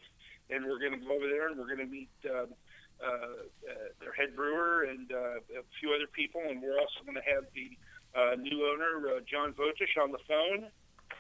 [0.49, 2.55] and we're going to go over there and we're going to meet um,
[3.03, 7.19] uh, uh, their head brewer and uh, a few other people, and we're also going
[7.19, 7.75] to have the
[8.15, 10.71] uh, new owner uh, John Votish on the phone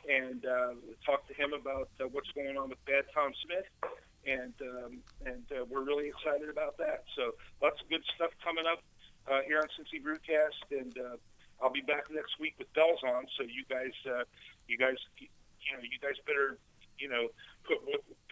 [0.09, 0.73] and uh,
[1.05, 3.67] talk to him about uh, what's going on with Bad Tom Smith
[4.27, 4.93] and um,
[5.25, 7.05] and uh, we're really excited about that.
[7.17, 8.83] So lots of good stuff coming up
[9.31, 11.17] uh, here on Cincy Brewcast, and uh,
[11.63, 13.27] I'll be back next week with bells on.
[13.37, 14.25] So you guys, uh,
[14.69, 14.97] you guys,
[15.67, 16.59] you know, you guys better,
[16.99, 17.29] you know,
[17.65, 17.79] put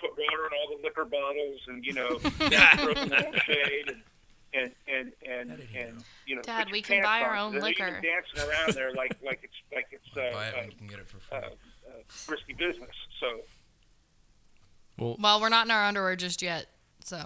[0.00, 3.88] put water in all the liquor bottles, and you know, throw them in the shade,
[3.88, 4.02] and
[4.54, 7.46] and and and and you know, Dad, we can buy our on.
[7.48, 7.88] own They're liquor.
[7.88, 10.86] even dancing around there like like it's like it's uh, Buy it uh, you can
[10.86, 11.38] get it for free.
[11.38, 12.90] uh, uh, risky business.
[13.20, 13.40] So.
[14.98, 16.66] Well, well, we're not in our underwear just yet,
[17.04, 17.22] so.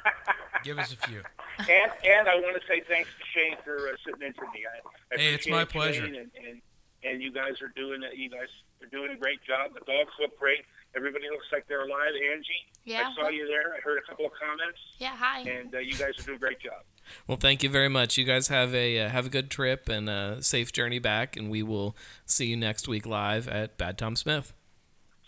[0.64, 1.22] Give us a few.
[1.58, 4.64] and and I want to say thanks to Shane for uh, sitting in for me.
[4.64, 6.06] I, I Hey, it's my pleasure.
[6.06, 6.62] Shane, and, and
[7.04, 8.16] and you guys are doing it.
[8.16, 8.48] You guys
[8.82, 9.72] are doing a great job.
[9.74, 10.60] The dogs look great.
[10.94, 12.12] Everybody looks like they're alive.
[12.32, 12.48] Angie,
[12.84, 13.08] Yeah.
[13.08, 13.74] I saw you there.
[13.74, 15.40] I heard a couple of comments, Yeah, hi.
[15.40, 16.82] and uh, you guys are doing a great job.
[17.26, 18.18] well, thank you very much.
[18.18, 21.50] You guys have a uh, have a good trip and a safe journey back, and
[21.50, 21.96] we will
[22.26, 24.52] see you next week live at Bad Tom Smith.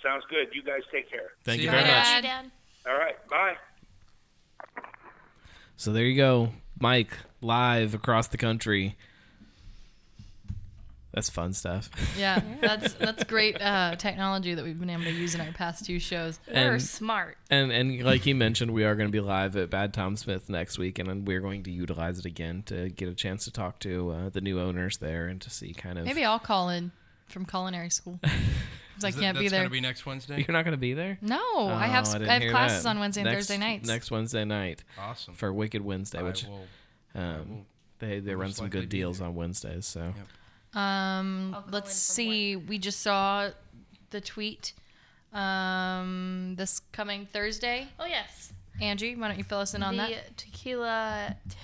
[0.02, 0.48] Sounds good.
[0.52, 1.30] You guys take care.
[1.44, 1.78] Thank See you ya.
[1.80, 2.06] very much.
[2.06, 2.50] Hi, Dad.
[2.86, 3.16] All right.
[3.30, 3.56] Bye.
[5.76, 8.96] So there you go, Mike, live across the country.
[11.14, 11.88] That's fun stuff.
[12.18, 15.84] Yeah, that's that's great uh, technology that we've been able to use in our past
[15.86, 16.38] two shows.
[16.48, 17.38] And, We're smart.
[17.50, 20.50] And and like he mentioned, we are going to be live at Bad Tom Smith
[20.50, 23.78] next week, and we're going to utilize it again to get a chance to talk
[23.80, 26.04] to uh, the new owners there and to see kind of.
[26.04, 26.90] Maybe I'll call in
[27.28, 28.18] from culinary school.
[28.94, 29.60] 'Cause I can't be that's there.
[29.62, 30.36] gonna be next Wednesday.
[30.46, 31.18] you're not going to be there.
[31.20, 32.90] no, Oh, I have didn't I, have classes that.
[32.90, 33.88] on Wednesday and Next- Thursday nights.
[33.88, 35.34] Next Wednesday night Awesome.
[35.34, 36.66] for Wicked Wednesday, I which will-
[37.16, 37.66] um,
[37.98, 39.26] they they run some good deals there.
[39.28, 39.84] on Wednesdays.
[39.86, 40.28] So Yep.
[40.74, 42.56] Um, let's in from see.
[42.56, 43.50] We just saw
[44.10, 44.72] the tweet.
[45.32, 47.88] Um, this coming Thursday.
[47.98, 48.52] Oh yes.
[48.80, 50.36] Angie, why don't you fill us in on the that?
[50.36, 51.36] tequila.
[51.48, 51.56] T-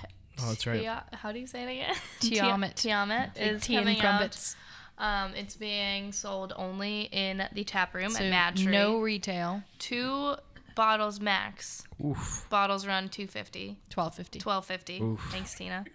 [0.43, 0.79] Oh, that's right.
[0.79, 1.95] Tia- how do you say it again?
[2.19, 2.75] Tiamat.
[2.75, 4.55] Tiamat Big is tea and coming out.
[4.97, 9.61] Um, it's being sold only in the tap room So at Mad no retail.
[9.77, 10.35] two
[10.73, 11.83] bottles max.
[12.03, 12.47] Oof.
[12.49, 14.39] Bottles run 250, Twelve fifty.
[14.39, 15.01] 1250.
[15.03, 15.31] Oof.
[15.31, 15.85] Thanks, Tina.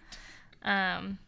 [0.62, 1.18] Um,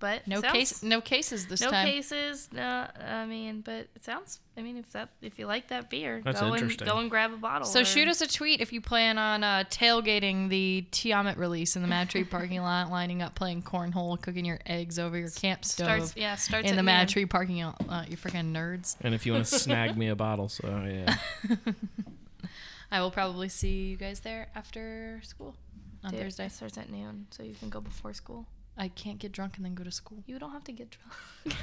[0.00, 0.82] but No sounds- case.
[0.82, 1.86] No cases this no time.
[1.86, 2.48] No cases.
[2.52, 4.40] No, I mean, but it sounds.
[4.56, 6.86] I mean, if that if you like that beer, That's go and interesting.
[6.86, 7.66] go and grab a bottle.
[7.66, 11.76] So or- shoot us a tweet if you plan on uh, tailgating the Tiamat release
[11.76, 15.64] in the MadTree parking lot, lining up, playing cornhole, cooking your eggs over your camp
[15.64, 16.16] stove starts.
[16.16, 17.08] Yeah, starts in the Mad.
[17.08, 17.80] Tree parking lot.
[17.88, 18.96] Uh, you freaking nerds!
[19.00, 21.16] And if you want to snag me a bottle, so yeah.
[22.90, 25.54] I will probably see you guys there after school
[26.02, 26.46] on Dude, Thursday.
[26.46, 28.46] It starts at noon, so you can go before school.
[28.78, 30.22] I can't get drunk and then go to school.
[30.26, 30.96] You don't have to get
[31.44, 31.56] drunk.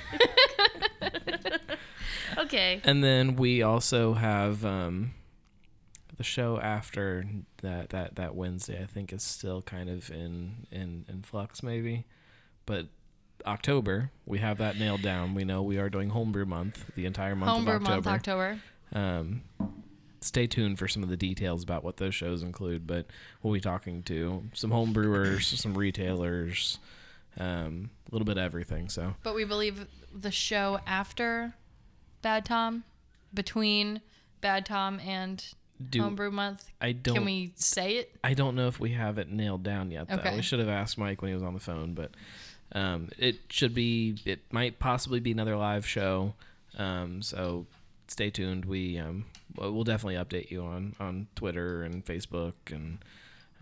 [2.37, 2.81] okay.
[2.83, 5.13] And then we also have um,
[6.17, 7.25] the show after
[7.61, 8.81] that, that that Wednesday.
[8.81, 12.05] I think is still kind of in in in flux, maybe.
[12.65, 12.87] But
[13.45, 15.35] October, we have that nailed down.
[15.35, 18.09] We know we are doing Homebrew Month the entire month Homebrew of October.
[18.09, 18.59] month, October.
[18.93, 19.43] Um,
[20.21, 22.87] stay tuned for some of the details about what those shows include.
[22.87, 23.07] But
[23.41, 26.79] we'll be talking to some home brewers, some retailers,
[27.39, 28.89] um, a little bit of everything.
[28.89, 31.53] So But we believe the show after
[32.21, 32.83] Bad Tom,
[33.33, 34.01] between
[34.41, 35.43] Bad Tom and
[35.89, 36.69] Do- Homebrew Month.
[36.81, 37.15] I don't.
[37.15, 38.15] Can we say it?
[38.23, 40.07] I don't know if we have it nailed down yet.
[40.07, 40.35] Though Okay.
[40.35, 42.11] we should have asked Mike when he was on the phone, but
[42.71, 44.15] um, it should be.
[44.25, 46.33] It might possibly be another live show.
[46.77, 47.65] Um, so
[48.07, 48.65] stay tuned.
[48.65, 49.25] We um,
[49.57, 52.99] we'll we'll definitely update you on on Twitter and Facebook and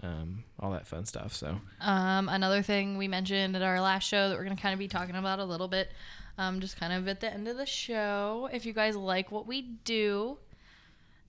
[0.02, 1.34] um, all that fun stuff.
[1.34, 4.74] So Um, another thing we mentioned at our last show that we're going to kind
[4.74, 5.91] of be talking about a little bit,
[6.38, 8.50] um, just kind of at the end of the show.
[8.52, 10.38] If you guys like what we do,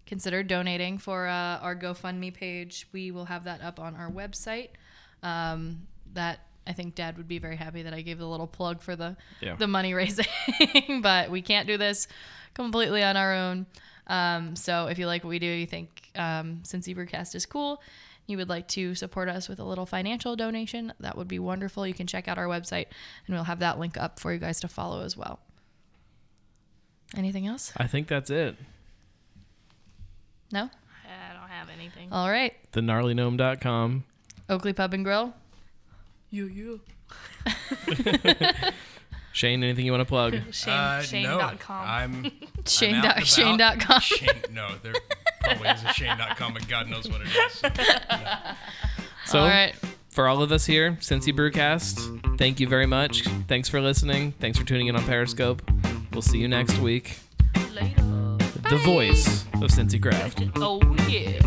[0.07, 2.87] consider donating for uh, our GoFundMe page.
[2.93, 4.71] We will have that up on our website.
[5.23, 8.81] Um, that I think Dad would be very happy that I gave the little plug
[8.83, 9.57] for the Yeah.
[9.57, 10.27] the money raising,
[11.03, 12.09] but we can't do this
[12.55, 13.67] completely on our own.
[14.07, 17.81] Um, so if you like what we do, you think um, Cincy Brewcast is cool,
[18.27, 21.87] you would like to support us with a little financial donation, that would be wonderful.
[21.87, 22.87] You can check out our website,
[23.27, 25.41] and we'll have that link up for you guys to follow as well.
[27.17, 27.73] Anything else?
[27.77, 28.57] I think that's it.
[30.53, 30.63] No.
[31.07, 32.09] I don't have anything.
[32.13, 32.55] All right.
[32.73, 34.05] TheGnarlyGnome.com.
[34.49, 35.33] Oakley Pub and Grill.
[36.31, 36.81] You, you.
[39.33, 40.37] Shane, anything you want to plug?
[40.53, 41.43] Shane, Uh, Shane.com.
[42.23, 42.33] no, I'm
[42.67, 43.79] Shane I'm dot- out and Shane about.
[43.79, 44.01] dot com.
[44.01, 44.93] Shane, no, there
[45.45, 47.63] probably is a Shane.com, and God knows what it is.
[49.27, 49.75] So, All right.
[50.11, 53.23] for all of us here, Cincy Brewcast, thank you very much.
[53.49, 54.33] Thanks for listening.
[54.33, 55.63] Thanks for tuning in on Periscope.
[56.13, 57.17] We'll see you next week.
[57.73, 58.03] Later.
[58.69, 60.43] The voice of Cincy Craft.
[60.57, 60.79] Oh
[61.09, 61.41] yeah.